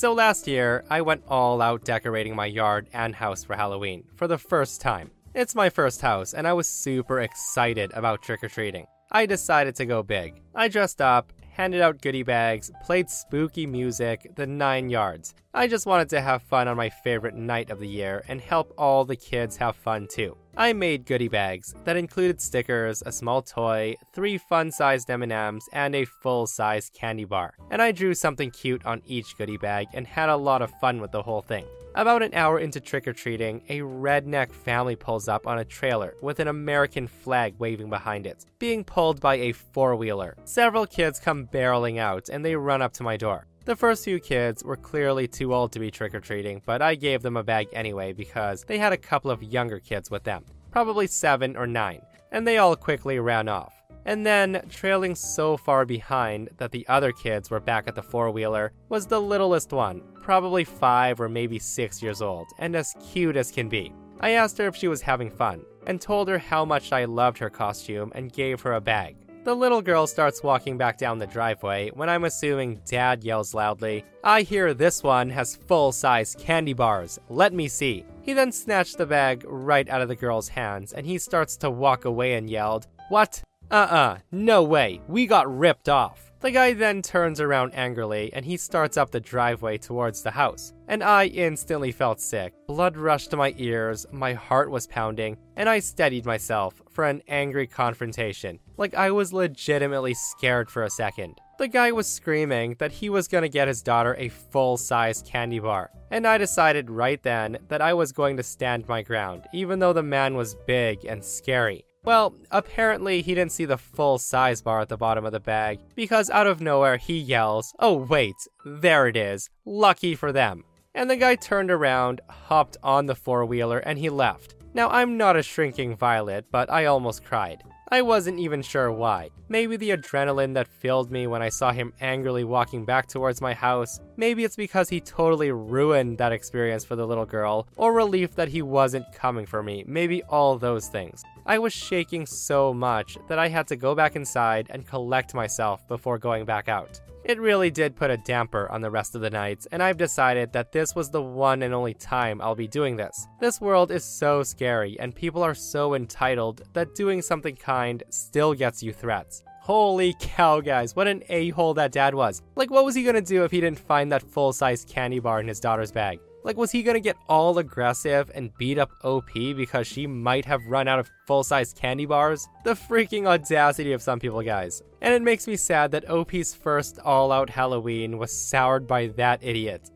So 0.00 0.14
last 0.14 0.48
year, 0.48 0.82
I 0.88 1.02
went 1.02 1.24
all 1.28 1.60
out 1.60 1.84
decorating 1.84 2.34
my 2.34 2.46
yard 2.46 2.88
and 2.94 3.14
house 3.14 3.44
for 3.44 3.54
Halloween 3.54 4.02
for 4.14 4.26
the 4.26 4.38
first 4.38 4.80
time. 4.80 5.10
It's 5.34 5.54
my 5.54 5.68
first 5.68 6.00
house, 6.00 6.32
and 6.32 6.48
I 6.48 6.54
was 6.54 6.66
super 6.66 7.20
excited 7.20 7.92
about 7.92 8.22
trick 8.22 8.42
or 8.42 8.48
treating. 8.48 8.86
I 9.12 9.26
decided 9.26 9.74
to 9.74 9.84
go 9.84 10.02
big. 10.02 10.40
I 10.54 10.68
dressed 10.68 11.02
up, 11.02 11.34
handed 11.52 11.80
out 11.80 12.00
goodie 12.00 12.22
bags, 12.22 12.70
played 12.84 13.10
spooky 13.10 13.66
music, 13.66 14.32
the 14.36 14.46
nine 14.46 14.90
yards. 14.90 15.34
I 15.52 15.66
just 15.66 15.86
wanted 15.86 16.08
to 16.10 16.20
have 16.20 16.42
fun 16.42 16.68
on 16.68 16.76
my 16.76 16.90
favorite 16.90 17.34
night 17.34 17.70
of 17.70 17.80
the 17.80 17.88
year 17.88 18.22
and 18.28 18.40
help 18.40 18.72
all 18.78 19.04
the 19.04 19.16
kids 19.16 19.56
have 19.56 19.76
fun 19.76 20.06
too. 20.08 20.36
I 20.56 20.72
made 20.72 21.06
goodie 21.06 21.28
bags 21.28 21.74
that 21.84 21.96
included 21.96 22.40
stickers, 22.40 23.02
a 23.04 23.12
small 23.12 23.42
toy, 23.42 23.96
three 24.12 24.38
fun-sized 24.38 25.10
M&Ms, 25.10 25.68
and 25.72 25.94
a 25.94 26.04
full-size 26.04 26.90
candy 26.94 27.24
bar. 27.24 27.54
And 27.70 27.80
I 27.82 27.92
drew 27.92 28.14
something 28.14 28.50
cute 28.50 28.84
on 28.84 29.02
each 29.06 29.36
goodie 29.36 29.56
bag 29.56 29.88
and 29.92 30.06
had 30.06 30.28
a 30.28 30.36
lot 30.36 30.62
of 30.62 30.70
fun 30.80 31.00
with 31.00 31.12
the 31.12 31.22
whole 31.22 31.42
thing. 31.42 31.66
About 31.96 32.22
an 32.22 32.34
hour 32.34 32.60
into 32.60 32.80
trick 32.80 33.08
or 33.08 33.12
treating, 33.12 33.62
a 33.68 33.80
redneck 33.80 34.52
family 34.52 34.94
pulls 34.94 35.26
up 35.28 35.48
on 35.48 35.58
a 35.58 35.64
trailer 35.64 36.14
with 36.22 36.38
an 36.38 36.46
American 36.46 37.08
flag 37.08 37.54
waving 37.58 37.90
behind 37.90 38.28
it, 38.28 38.46
being 38.60 38.84
pulled 38.84 39.20
by 39.20 39.34
a 39.36 39.52
four 39.52 39.96
wheeler. 39.96 40.36
Several 40.44 40.86
kids 40.86 41.18
come 41.18 41.48
barreling 41.48 41.98
out 41.98 42.28
and 42.28 42.44
they 42.44 42.54
run 42.54 42.80
up 42.80 42.92
to 42.94 43.02
my 43.02 43.16
door. 43.16 43.46
The 43.64 43.74
first 43.74 44.04
few 44.04 44.20
kids 44.20 44.62
were 44.62 44.76
clearly 44.76 45.26
too 45.26 45.52
old 45.52 45.72
to 45.72 45.80
be 45.80 45.90
trick 45.90 46.14
or 46.14 46.20
treating, 46.20 46.62
but 46.64 46.80
I 46.80 46.94
gave 46.94 47.22
them 47.22 47.36
a 47.36 47.42
bag 47.42 47.66
anyway 47.72 48.12
because 48.12 48.62
they 48.64 48.78
had 48.78 48.92
a 48.92 48.96
couple 48.96 49.32
of 49.32 49.42
younger 49.42 49.80
kids 49.80 50.12
with 50.12 50.22
them, 50.22 50.44
probably 50.70 51.08
seven 51.08 51.56
or 51.56 51.66
nine, 51.66 52.02
and 52.30 52.46
they 52.46 52.58
all 52.58 52.76
quickly 52.76 53.18
ran 53.18 53.48
off. 53.48 53.79
And 54.04 54.24
then, 54.24 54.62
trailing 54.68 55.14
so 55.14 55.56
far 55.56 55.84
behind 55.84 56.48
that 56.56 56.72
the 56.72 56.86
other 56.88 57.12
kids 57.12 57.50
were 57.50 57.60
back 57.60 57.86
at 57.86 57.94
the 57.94 58.02
four 58.02 58.30
wheeler, 58.30 58.72
was 58.88 59.06
the 59.06 59.20
littlest 59.20 59.72
one, 59.72 60.02
probably 60.22 60.64
five 60.64 61.20
or 61.20 61.28
maybe 61.28 61.58
six 61.58 62.02
years 62.02 62.22
old, 62.22 62.46
and 62.58 62.74
as 62.74 62.94
cute 63.12 63.36
as 63.36 63.50
can 63.50 63.68
be. 63.68 63.92
I 64.20 64.30
asked 64.30 64.58
her 64.58 64.66
if 64.66 64.76
she 64.76 64.88
was 64.88 65.02
having 65.02 65.30
fun, 65.30 65.62
and 65.86 66.00
told 66.00 66.28
her 66.28 66.38
how 66.38 66.64
much 66.64 66.92
I 66.92 67.04
loved 67.04 67.38
her 67.38 67.50
costume 67.50 68.12
and 68.14 68.32
gave 68.32 68.60
her 68.62 68.74
a 68.74 68.80
bag. 68.80 69.16
The 69.42 69.54
little 69.54 69.80
girl 69.80 70.06
starts 70.06 70.42
walking 70.42 70.76
back 70.76 70.98
down 70.98 71.18
the 71.18 71.26
driveway 71.26 71.90
when 71.94 72.10
I'm 72.10 72.24
assuming 72.24 72.82
Dad 72.84 73.24
yells 73.24 73.54
loudly, 73.54 74.04
I 74.22 74.42
hear 74.42 74.74
this 74.74 75.02
one 75.02 75.30
has 75.30 75.56
full 75.56 75.92
size 75.92 76.36
candy 76.38 76.74
bars. 76.74 77.18
Let 77.30 77.54
me 77.54 77.66
see. 77.66 78.04
He 78.20 78.34
then 78.34 78.52
snatched 78.52 78.98
the 78.98 79.06
bag 79.06 79.42
right 79.46 79.88
out 79.88 80.02
of 80.02 80.08
the 80.08 80.14
girl's 80.14 80.48
hands 80.48 80.92
and 80.92 81.06
he 81.06 81.16
starts 81.16 81.56
to 81.58 81.70
walk 81.70 82.04
away 82.04 82.34
and 82.34 82.50
yelled, 82.50 82.86
What? 83.08 83.42
Uh 83.70 83.74
uh, 83.74 84.18
no 84.32 84.64
way, 84.64 85.00
we 85.06 85.26
got 85.26 85.56
ripped 85.56 85.88
off. 85.88 86.32
The 86.40 86.50
guy 86.50 86.72
then 86.72 87.02
turns 87.02 87.40
around 87.40 87.72
angrily 87.74 88.32
and 88.32 88.44
he 88.44 88.56
starts 88.56 88.96
up 88.96 89.12
the 89.12 89.20
driveway 89.20 89.78
towards 89.78 90.22
the 90.22 90.30
house. 90.32 90.72
And 90.88 91.04
I 91.04 91.26
instantly 91.26 91.92
felt 91.92 92.20
sick. 92.20 92.52
Blood 92.66 92.96
rushed 92.96 93.30
to 93.30 93.36
my 93.36 93.54
ears, 93.58 94.06
my 94.10 94.32
heart 94.32 94.70
was 94.70 94.88
pounding, 94.88 95.36
and 95.56 95.68
I 95.68 95.78
steadied 95.78 96.26
myself 96.26 96.82
for 96.90 97.04
an 97.04 97.22
angry 97.28 97.68
confrontation. 97.68 98.58
Like 98.76 98.94
I 98.94 99.12
was 99.12 99.32
legitimately 99.32 100.14
scared 100.14 100.68
for 100.68 100.82
a 100.82 100.90
second. 100.90 101.38
The 101.58 101.68
guy 101.68 101.92
was 101.92 102.08
screaming 102.08 102.74
that 102.78 102.90
he 102.90 103.08
was 103.08 103.28
gonna 103.28 103.48
get 103.48 103.68
his 103.68 103.82
daughter 103.82 104.16
a 104.18 104.30
full 104.30 104.78
size 104.78 105.22
candy 105.22 105.60
bar. 105.60 105.90
And 106.10 106.26
I 106.26 106.38
decided 106.38 106.90
right 106.90 107.22
then 107.22 107.58
that 107.68 107.82
I 107.82 107.94
was 107.94 108.10
going 108.10 108.36
to 108.38 108.42
stand 108.42 108.88
my 108.88 109.02
ground, 109.02 109.44
even 109.52 109.78
though 109.78 109.92
the 109.92 110.02
man 110.02 110.34
was 110.34 110.56
big 110.66 111.04
and 111.04 111.22
scary. 111.22 111.84
Well, 112.02 112.34
apparently 112.50 113.20
he 113.20 113.34
didn't 113.34 113.52
see 113.52 113.66
the 113.66 113.76
full 113.76 114.18
size 114.18 114.62
bar 114.62 114.80
at 114.80 114.88
the 114.88 114.96
bottom 114.96 115.26
of 115.26 115.32
the 115.32 115.40
bag, 115.40 115.80
because 115.94 116.30
out 116.30 116.46
of 116.46 116.62
nowhere 116.62 116.96
he 116.96 117.18
yells, 117.18 117.74
Oh, 117.78 117.94
wait, 117.94 118.36
there 118.64 119.06
it 119.06 119.16
is. 119.16 119.50
Lucky 119.66 120.14
for 120.14 120.32
them. 120.32 120.64
And 120.94 121.10
the 121.10 121.16
guy 121.16 121.34
turned 121.34 121.70
around, 121.70 122.20
hopped 122.28 122.78
on 122.82 123.06
the 123.06 123.14
four 123.14 123.44
wheeler, 123.44 123.78
and 123.78 123.98
he 123.98 124.08
left. 124.08 124.54
Now, 124.72 124.88
I'm 124.88 125.16
not 125.16 125.36
a 125.36 125.42
shrinking 125.42 125.96
violet, 125.96 126.46
but 126.50 126.70
I 126.70 126.86
almost 126.86 127.24
cried. 127.24 127.62
I 127.92 128.02
wasn't 128.02 128.38
even 128.38 128.62
sure 128.62 128.92
why. 128.92 129.30
Maybe 129.48 129.76
the 129.76 129.90
adrenaline 129.90 130.54
that 130.54 130.68
filled 130.68 131.10
me 131.10 131.26
when 131.26 131.42
I 131.42 131.48
saw 131.48 131.72
him 131.72 131.92
angrily 132.00 132.44
walking 132.44 132.84
back 132.84 133.08
towards 133.08 133.40
my 133.40 133.52
house. 133.52 133.98
Maybe 134.16 134.44
it's 134.44 134.54
because 134.54 134.88
he 134.88 135.00
totally 135.00 135.50
ruined 135.50 136.18
that 136.18 136.30
experience 136.30 136.84
for 136.84 136.94
the 136.94 137.06
little 137.06 137.26
girl, 137.26 137.66
or 137.76 137.92
relief 137.92 138.36
that 138.36 138.46
he 138.46 138.62
wasn't 138.62 139.12
coming 139.12 139.44
for 139.44 139.60
me. 139.60 139.82
Maybe 139.88 140.22
all 140.24 140.56
those 140.56 140.86
things. 140.86 141.24
I 141.50 141.58
was 141.58 141.72
shaking 141.72 142.26
so 142.26 142.72
much 142.72 143.18
that 143.26 143.40
I 143.40 143.48
had 143.48 143.66
to 143.66 143.76
go 143.76 143.92
back 143.92 144.14
inside 144.14 144.68
and 144.70 144.86
collect 144.86 145.34
myself 145.34 145.84
before 145.88 146.16
going 146.16 146.44
back 146.44 146.68
out. 146.68 147.00
It 147.24 147.40
really 147.40 147.72
did 147.72 147.96
put 147.96 148.12
a 148.12 148.18
damper 148.18 148.70
on 148.70 148.80
the 148.80 148.90
rest 148.92 149.16
of 149.16 149.20
the 149.20 149.30
nights, 149.30 149.66
and 149.72 149.82
I've 149.82 149.96
decided 149.96 150.52
that 150.52 150.70
this 150.70 150.94
was 150.94 151.10
the 151.10 151.20
one 151.20 151.64
and 151.64 151.74
only 151.74 151.94
time 151.94 152.40
I'll 152.40 152.54
be 152.54 152.68
doing 152.68 152.94
this. 152.94 153.26
This 153.40 153.60
world 153.60 153.90
is 153.90 154.04
so 154.04 154.44
scary, 154.44 154.96
and 155.00 155.12
people 155.12 155.42
are 155.42 155.56
so 155.56 155.94
entitled 155.94 156.62
that 156.72 156.94
doing 156.94 157.20
something 157.20 157.56
kind 157.56 158.04
still 158.10 158.54
gets 158.54 158.80
you 158.80 158.92
threats. 158.92 159.42
Holy 159.60 160.14
cow, 160.20 160.60
guys, 160.60 160.94
what 160.94 161.08
an 161.08 161.24
a 161.30 161.48
hole 161.48 161.74
that 161.74 161.90
dad 161.90 162.14
was. 162.14 162.42
Like, 162.54 162.70
what 162.70 162.84
was 162.84 162.94
he 162.94 163.02
gonna 163.02 163.20
do 163.20 163.42
if 163.42 163.50
he 163.50 163.60
didn't 163.60 163.80
find 163.80 164.12
that 164.12 164.22
full 164.22 164.52
size 164.52 164.84
candy 164.84 165.18
bar 165.18 165.40
in 165.40 165.48
his 165.48 165.58
daughter's 165.58 165.90
bag? 165.90 166.20
Like, 166.42 166.56
was 166.56 166.70
he 166.70 166.82
gonna 166.82 167.00
get 167.00 167.16
all 167.28 167.58
aggressive 167.58 168.30
and 168.34 168.56
beat 168.56 168.78
up 168.78 168.90
OP 169.04 169.32
because 169.32 169.86
she 169.86 170.06
might 170.06 170.44
have 170.46 170.64
run 170.66 170.88
out 170.88 170.98
of 170.98 171.10
full 171.26 171.44
size 171.44 171.72
candy 171.72 172.06
bars? 172.06 172.48
The 172.64 172.74
freaking 172.74 173.26
audacity 173.26 173.92
of 173.92 174.02
some 174.02 174.18
people, 174.18 174.40
guys. 174.42 174.82
And 175.02 175.12
it 175.12 175.22
makes 175.22 175.46
me 175.46 175.56
sad 175.56 175.90
that 175.92 176.08
OP's 176.08 176.54
first 176.54 176.98
all 177.00 177.30
out 177.32 177.50
Halloween 177.50 178.18
was 178.18 178.32
soured 178.32 178.86
by 178.86 179.08
that 179.08 179.40
idiot. 179.42 179.90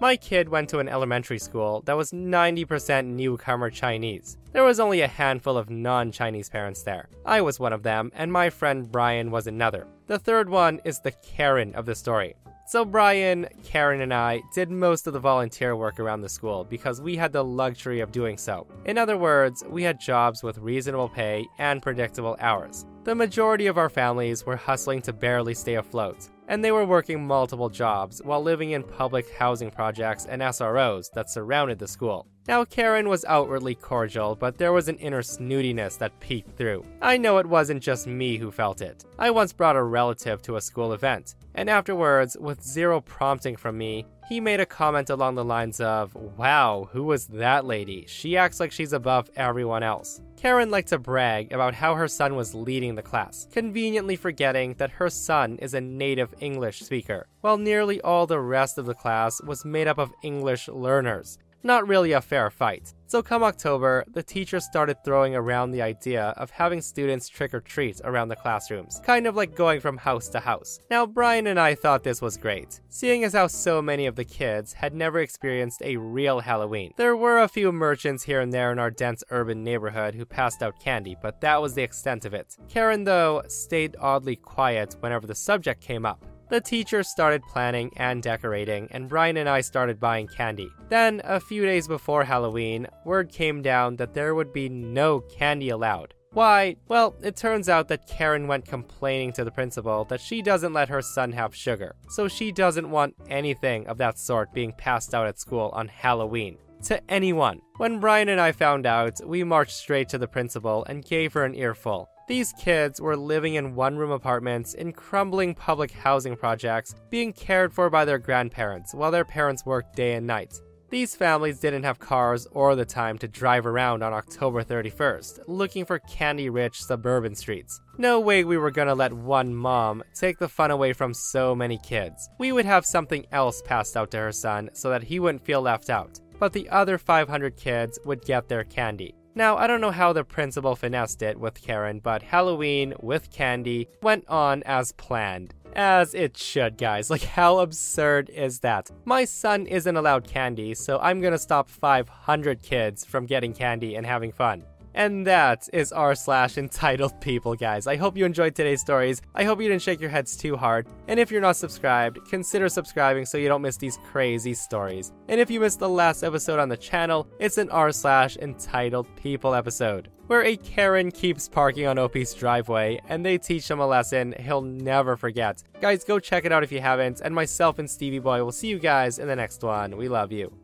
My 0.00 0.16
kid 0.16 0.48
went 0.48 0.68
to 0.70 0.80
an 0.80 0.88
elementary 0.88 1.38
school 1.38 1.82
that 1.86 1.96
was 1.96 2.12
90% 2.12 3.06
newcomer 3.06 3.70
Chinese. 3.70 4.36
There 4.52 4.64
was 4.64 4.80
only 4.80 5.00
a 5.00 5.08
handful 5.08 5.56
of 5.56 5.70
non 5.70 6.12
Chinese 6.12 6.50
parents 6.50 6.82
there. 6.82 7.08
I 7.24 7.40
was 7.40 7.60
one 7.60 7.72
of 7.72 7.82
them, 7.82 8.10
and 8.14 8.30
my 8.30 8.50
friend 8.50 8.90
Brian 8.90 9.30
was 9.30 9.46
another. 9.46 9.86
The 10.06 10.18
third 10.18 10.50
one 10.50 10.80
is 10.84 11.00
the 11.00 11.12
Karen 11.12 11.74
of 11.74 11.86
the 11.86 11.94
story. 11.94 12.34
So, 12.66 12.82
Brian, 12.86 13.46
Karen, 13.62 14.00
and 14.00 14.12
I 14.12 14.40
did 14.54 14.70
most 14.70 15.06
of 15.06 15.12
the 15.12 15.20
volunteer 15.20 15.76
work 15.76 16.00
around 16.00 16.22
the 16.22 16.30
school 16.30 16.64
because 16.64 16.98
we 16.98 17.14
had 17.14 17.30
the 17.30 17.44
luxury 17.44 18.00
of 18.00 18.10
doing 18.10 18.38
so. 18.38 18.66
In 18.86 18.96
other 18.96 19.18
words, 19.18 19.62
we 19.68 19.82
had 19.82 20.00
jobs 20.00 20.42
with 20.42 20.56
reasonable 20.56 21.10
pay 21.10 21.46
and 21.58 21.82
predictable 21.82 22.38
hours. 22.40 22.86
The 23.04 23.14
majority 23.14 23.66
of 23.66 23.76
our 23.76 23.90
families 23.90 24.46
were 24.46 24.56
hustling 24.56 25.02
to 25.02 25.12
barely 25.12 25.52
stay 25.52 25.74
afloat, 25.74 26.30
and 26.48 26.64
they 26.64 26.72
were 26.72 26.86
working 26.86 27.26
multiple 27.26 27.68
jobs 27.68 28.22
while 28.24 28.42
living 28.42 28.70
in 28.70 28.82
public 28.82 29.30
housing 29.34 29.70
projects 29.70 30.24
and 30.24 30.40
SROs 30.40 31.10
that 31.12 31.28
surrounded 31.28 31.78
the 31.78 31.86
school. 31.86 32.26
Now, 32.46 32.62
Karen 32.66 33.08
was 33.08 33.24
outwardly 33.24 33.74
cordial, 33.74 34.36
but 34.36 34.58
there 34.58 34.72
was 34.72 34.88
an 34.88 34.98
inner 34.98 35.22
snootiness 35.22 35.96
that 35.98 36.20
peeked 36.20 36.58
through. 36.58 36.84
I 37.00 37.16
know 37.16 37.38
it 37.38 37.46
wasn't 37.46 37.82
just 37.82 38.06
me 38.06 38.36
who 38.36 38.50
felt 38.50 38.82
it. 38.82 39.04
I 39.18 39.30
once 39.30 39.54
brought 39.54 39.76
a 39.76 39.82
relative 39.82 40.42
to 40.42 40.56
a 40.56 40.60
school 40.60 40.92
event, 40.92 41.36
and 41.54 41.70
afterwards, 41.70 42.36
with 42.38 42.62
zero 42.62 43.00
prompting 43.00 43.56
from 43.56 43.78
me, 43.78 44.04
he 44.28 44.40
made 44.40 44.60
a 44.60 44.66
comment 44.66 45.10
along 45.10 45.34
the 45.34 45.44
lines 45.44 45.80
of, 45.80 46.14
Wow, 46.14 46.88
who 46.92 47.04
was 47.04 47.26
that 47.28 47.64
lady? 47.64 48.04
She 48.08 48.36
acts 48.36 48.60
like 48.60 48.72
she's 48.72 48.92
above 48.92 49.30
everyone 49.36 49.82
else. 49.82 50.20
Karen 50.36 50.70
liked 50.70 50.88
to 50.88 50.98
brag 50.98 51.52
about 51.52 51.74
how 51.74 51.94
her 51.94 52.08
son 52.08 52.34
was 52.34 52.54
leading 52.54 52.94
the 52.94 53.02
class, 53.02 53.48
conveniently 53.52 54.16
forgetting 54.16 54.74
that 54.74 54.90
her 54.90 55.08
son 55.08 55.58
is 55.62 55.72
a 55.72 55.80
native 55.80 56.34
English 56.40 56.80
speaker, 56.80 57.26
while 57.40 57.56
nearly 57.56 58.00
all 58.02 58.26
the 58.26 58.40
rest 58.40 58.76
of 58.76 58.86
the 58.86 58.94
class 58.94 59.42
was 59.42 59.64
made 59.64 59.88
up 59.88 59.98
of 59.98 60.12
English 60.22 60.68
learners. 60.68 61.38
Not 61.66 61.88
really 61.88 62.12
a 62.12 62.20
fair 62.20 62.50
fight. 62.50 62.92
So, 63.06 63.22
come 63.22 63.42
October, 63.42 64.04
the 64.12 64.22
teachers 64.22 64.66
started 64.66 65.02
throwing 65.02 65.34
around 65.34 65.70
the 65.70 65.80
idea 65.80 66.34
of 66.36 66.50
having 66.50 66.82
students 66.82 67.26
trick 67.26 67.54
or 67.54 67.60
treat 67.60 68.02
around 68.04 68.28
the 68.28 68.36
classrooms, 68.36 69.00
kind 69.02 69.26
of 69.26 69.34
like 69.34 69.54
going 69.54 69.80
from 69.80 69.96
house 69.96 70.28
to 70.30 70.40
house. 70.40 70.80
Now, 70.90 71.06
Brian 71.06 71.46
and 71.46 71.58
I 71.58 71.74
thought 71.74 72.02
this 72.02 72.20
was 72.20 72.36
great, 72.36 72.80
seeing 72.90 73.24
as 73.24 73.32
how 73.32 73.46
so 73.46 73.80
many 73.80 74.04
of 74.04 74.16
the 74.16 74.26
kids 74.26 74.74
had 74.74 74.94
never 74.94 75.20
experienced 75.20 75.80
a 75.82 75.96
real 75.96 76.40
Halloween. 76.40 76.92
There 76.98 77.16
were 77.16 77.38
a 77.38 77.48
few 77.48 77.72
merchants 77.72 78.24
here 78.24 78.42
and 78.42 78.52
there 78.52 78.70
in 78.70 78.78
our 78.78 78.90
dense 78.90 79.24
urban 79.30 79.64
neighborhood 79.64 80.14
who 80.14 80.26
passed 80.26 80.62
out 80.62 80.78
candy, 80.78 81.16
but 81.22 81.40
that 81.40 81.62
was 81.62 81.72
the 81.72 81.82
extent 81.82 82.26
of 82.26 82.34
it. 82.34 82.58
Karen, 82.68 83.04
though, 83.04 83.42
stayed 83.48 83.96
oddly 83.98 84.36
quiet 84.36 84.96
whenever 85.00 85.26
the 85.26 85.34
subject 85.34 85.80
came 85.80 86.04
up. 86.04 86.26
The 86.50 86.60
teachers 86.60 87.08
started 87.08 87.42
planning 87.42 87.90
and 87.96 88.22
decorating, 88.22 88.88
and 88.90 89.08
Brian 89.08 89.36
and 89.36 89.48
I 89.48 89.60
started 89.62 89.98
buying 89.98 90.26
candy. 90.26 90.68
Then, 90.88 91.22
a 91.24 91.40
few 91.40 91.64
days 91.64 91.88
before 91.88 92.24
Halloween, 92.24 92.86
word 93.04 93.30
came 93.30 93.62
down 93.62 93.96
that 93.96 94.14
there 94.14 94.34
would 94.34 94.52
be 94.52 94.68
no 94.68 95.20
candy 95.20 95.70
allowed. 95.70 96.14
Why? 96.32 96.76
Well, 96.88 97.14
it 97.22 97.36
turns 97.36 97.68
out 97.68 97.88
that 97.88 98.08
Karen 98.08 98.48
went 98.48 98.66
complaining 98.66 99.32
to 99.34 99.44
the 99.44 99.52
principal 99.52 100.04
that 100.06 100.20
she 100.20 100.42
doesn't 100.42 100.72
let 100.72 100.88
her 100.88 101.00
son 101.00 101.30
have 101.32 101.54
sugar, 101.54 101.94
so 102.08 102.26
she 102.26 102.50
doesn't 102.50 102.90
want 102.90 103.14
anything 103.30 103.86
of 103.86 103.98
that 103.98 104.18
sort 104.18 104.52
being 104.52 104.72
passed 104.72 105.14
out 105.14 105.28
at 105.28 105.38
school 105.38 105.70
on 105.72 105.86
Halloween. 105.86 106.58
To 106.84 107.00
anyone. 107.10 107.60
When 107.78 108.00
Brian 108.00 108.28
and 108.28 108.40
I 108.40 108.52
found 108.52 108.84
out, 108.84 109.20
we 109.24 109.44
marched 109.44 109.76
straight 109.76 110.08
to 110.10 110.18
the 110.18 110.28
principal 110.28 110.84
and 110.88 111.04
gave 111.04 111.32
her 111.32 111.44
an 111.44 111.54
earful. 111.54 112.10
These 112.26 112.54
kids 112.54 113.02
were 113.02 113.18
living 113.18 113.56
in 113.56 113.74
one 113.74 113.98
room 113.98 114.10
apartments 114.10 114.72
in 114.72 114.92
crumbling 114.92 115.54
public 115.54 115.90
housing 115.90 116.36
projects, 116.36 116.94
being 117.10 117.34
cared 117.34 117.70
for 117.70 117.90
by 117.90 118.06
their 118.06 118.18
grandparents 118.18 118.94
while 118.94 119.10
their 119.10 119.26
parents 119.26 119.66
worked 119.66 119.94
day 119.94 120.14
and 120.14 120.26
night. 120.26 120.58
These 120.88 121.14
families 121.14 121.60
didn't 121.60 121.82
have 121.82 121.98
cars 121.98 122.46
or 122.52 122.76
the 122.76 122.86
time 122.86 123.18
to 123.18 123.28
drive 123.28 123.66
around 123.66 124.02
on 124.02 124.14
October 124.14 124.64
31st, 124.64 125.40
looking 125.48 125.84
for 125.84 125.98
candy 125.98 126.48
rich 126.48 126.82
suburban 126.82 127.34
streets. 127.34 127.78
No 127.98 128.20
way 128.20 128.42
we 128.44 128.56
were 128.56 128.70
gonna 128.70 128.94
let 128.94 129.12
one 129.12 129.54
mom 129.54 130.02
take 130.14 130.38
the 130.38 130.48
fun 130.48 130.70
away 130.70 130.94
from 130.94 131.12
so 131.12 131.54
many 131.54 131.76
kids. 131.76 132.30
We 132.38 132.52
would 132.52 132.64
have 132.64 132.86
something 132.86 133.26
else 133.32 133.60
passed 133.60 133.98
out 133.98 134.10
to 134.12 134.18
her 134.18 134.32
son 134.32 134.70
so 134.72 134.88
that 134.88 135.02
he 135.02 135.20
wouldn't 135.20 135.44
feel 135.44 135.60
left 135.60 135.90
out. 135.90 136.20
But 136.38 136.54
the 136.54 136.70
other 136.70 136.96
500 136.96 137.56
kids 137.56 137.98
would 138.06 138.24
get 138.24 138.48
their 138.48 138.64
candy. 138.64 139.14
Now, 139.36 139.56
I 139.56 139.66
don't 139.66 139.80
know 139.80 139.90
how 139.90 140.12
the 140.12 140.22
principal 140.22 140.76
finessed 140.76 141.20
it 141.20 141.40
with 141.40 141.60
Karen, 141.60 141.98
but 141.98 142.22
Halloween 142.22 142.94
with 143.00 143.32
candy 143.32 143.88
went 144.00 144.28
on 144.28 144.62
as 144.62 144.92
planned. 144.92 145.54
As 145.74 146.14
it 146.14 146.36
should, 146.36 146.78
guys. 146.78 147.10
Like, 147.14 147.24
how 147.24 147.58
absurd 147.58 148.30
is 148.30 148.60
that? 148.60 148.90
My 149.04 149.24
son 149.24 149.66
isn't 149.66 149.96
allowed 149.96 150.28
candy, 150.28 150.72
so 150.74 151.00
I'm 151.00 151.20
gonna 151.20 151.38
stop 151.38 151.68
500 151.68 152.62
kids 152.62 153.04
from 153.04 153.26
getting 153.26 153.52
candy 153.52 153.96
and 153.96 154.06
having 154.06 154.30
fun. 154.30 154.62
And 154.94 155.26
that 155.26 155.68
is 155.72 155.92
r 155.92 156.14
slash 156.14 156.56
entitled 156.56 157.20
people, 157.20 157.54
guys. 157.54 157.86
I 157.86 157.96
hope 157.96 158.16
you 158.16 158.24
enjoyed 158.24 158.54
today's 158.54 158.80
stories. 158.80 159.20
I 159.34 159.44
hope 159.44 159.60
you 159.60 159.68
didn't 159.68 159.82
shake 159.82 160.00
your 160.00 160.10
heads 160.10 160.36
too 160.36 160.56
hard. 160.56 160.86
And 161.08 161.18
if 161.18 161.30
you're 161.30 161.40
not 161.40 161.56
subscribed, 161.56 162.24
consider 162.28 162.68
subscribing 162.68 163.26
so 163.26 163.38
you 163.38 163.48
don't 163.48 163.62
miss 163.62 163.76
these 163.76 163.98
crazy 164.10 164.54
stories. 164.54 165.12
And 165.28 165.40
if 165.40 165.50
you 165.50 165.60
missed 165.60 165.80
the 165.80 165.88
last 165.88 166.22
episode 166.22 166.60
on 166.60 166.68
the 166.68 166.76
channel, 166.76 167.26
it's 167.38 167.58
an 167.58 167.70
r 167.70 167.90
slash 167.92 168.36
entitled 168.36 169.06
people 169.16 169.54
episode. 169.54 170.10
Where 170.26 170.44
a 170.44 170.56
Karen 170.56 171.10
keeps 171.10 171.48
parking 171.48 171.86
on 171.86 171.98
OP's 171.98 172.32
driveway 172.32 172.98
and 173.08 173.24
they 173.24 173.36
teach 173.36 173.70
him 173.70 173.80
a 173.80 173.86
lesson 173.86 174.34
he'll 174.40 174.62
never 174.62 175.16
forget. 175.16 175.62
Guys, 175.80 176.04
go 176.04 176.18
check 176.18 176.46
it 176.46 176.52
out 176.52 176.64
if 176.64 176.72
you 176.72 176.80
haven't, 176.80 177.20
and 177.20 177.34
myself 177.34 177.78
and 177.78 177.90
Stevie 177.90 178.20
Boy 178.20 178.42
will 178.42 178.52
see 178.52 178.68
you 178.68 178.78
guys 178.78 179.18
in 179.18 179.28
the 179.28 179.36
next 179.36 179.62
one. 179.62 179.96
We 179.96 180.08
love 180.08 180.32
you. 180.32 180.63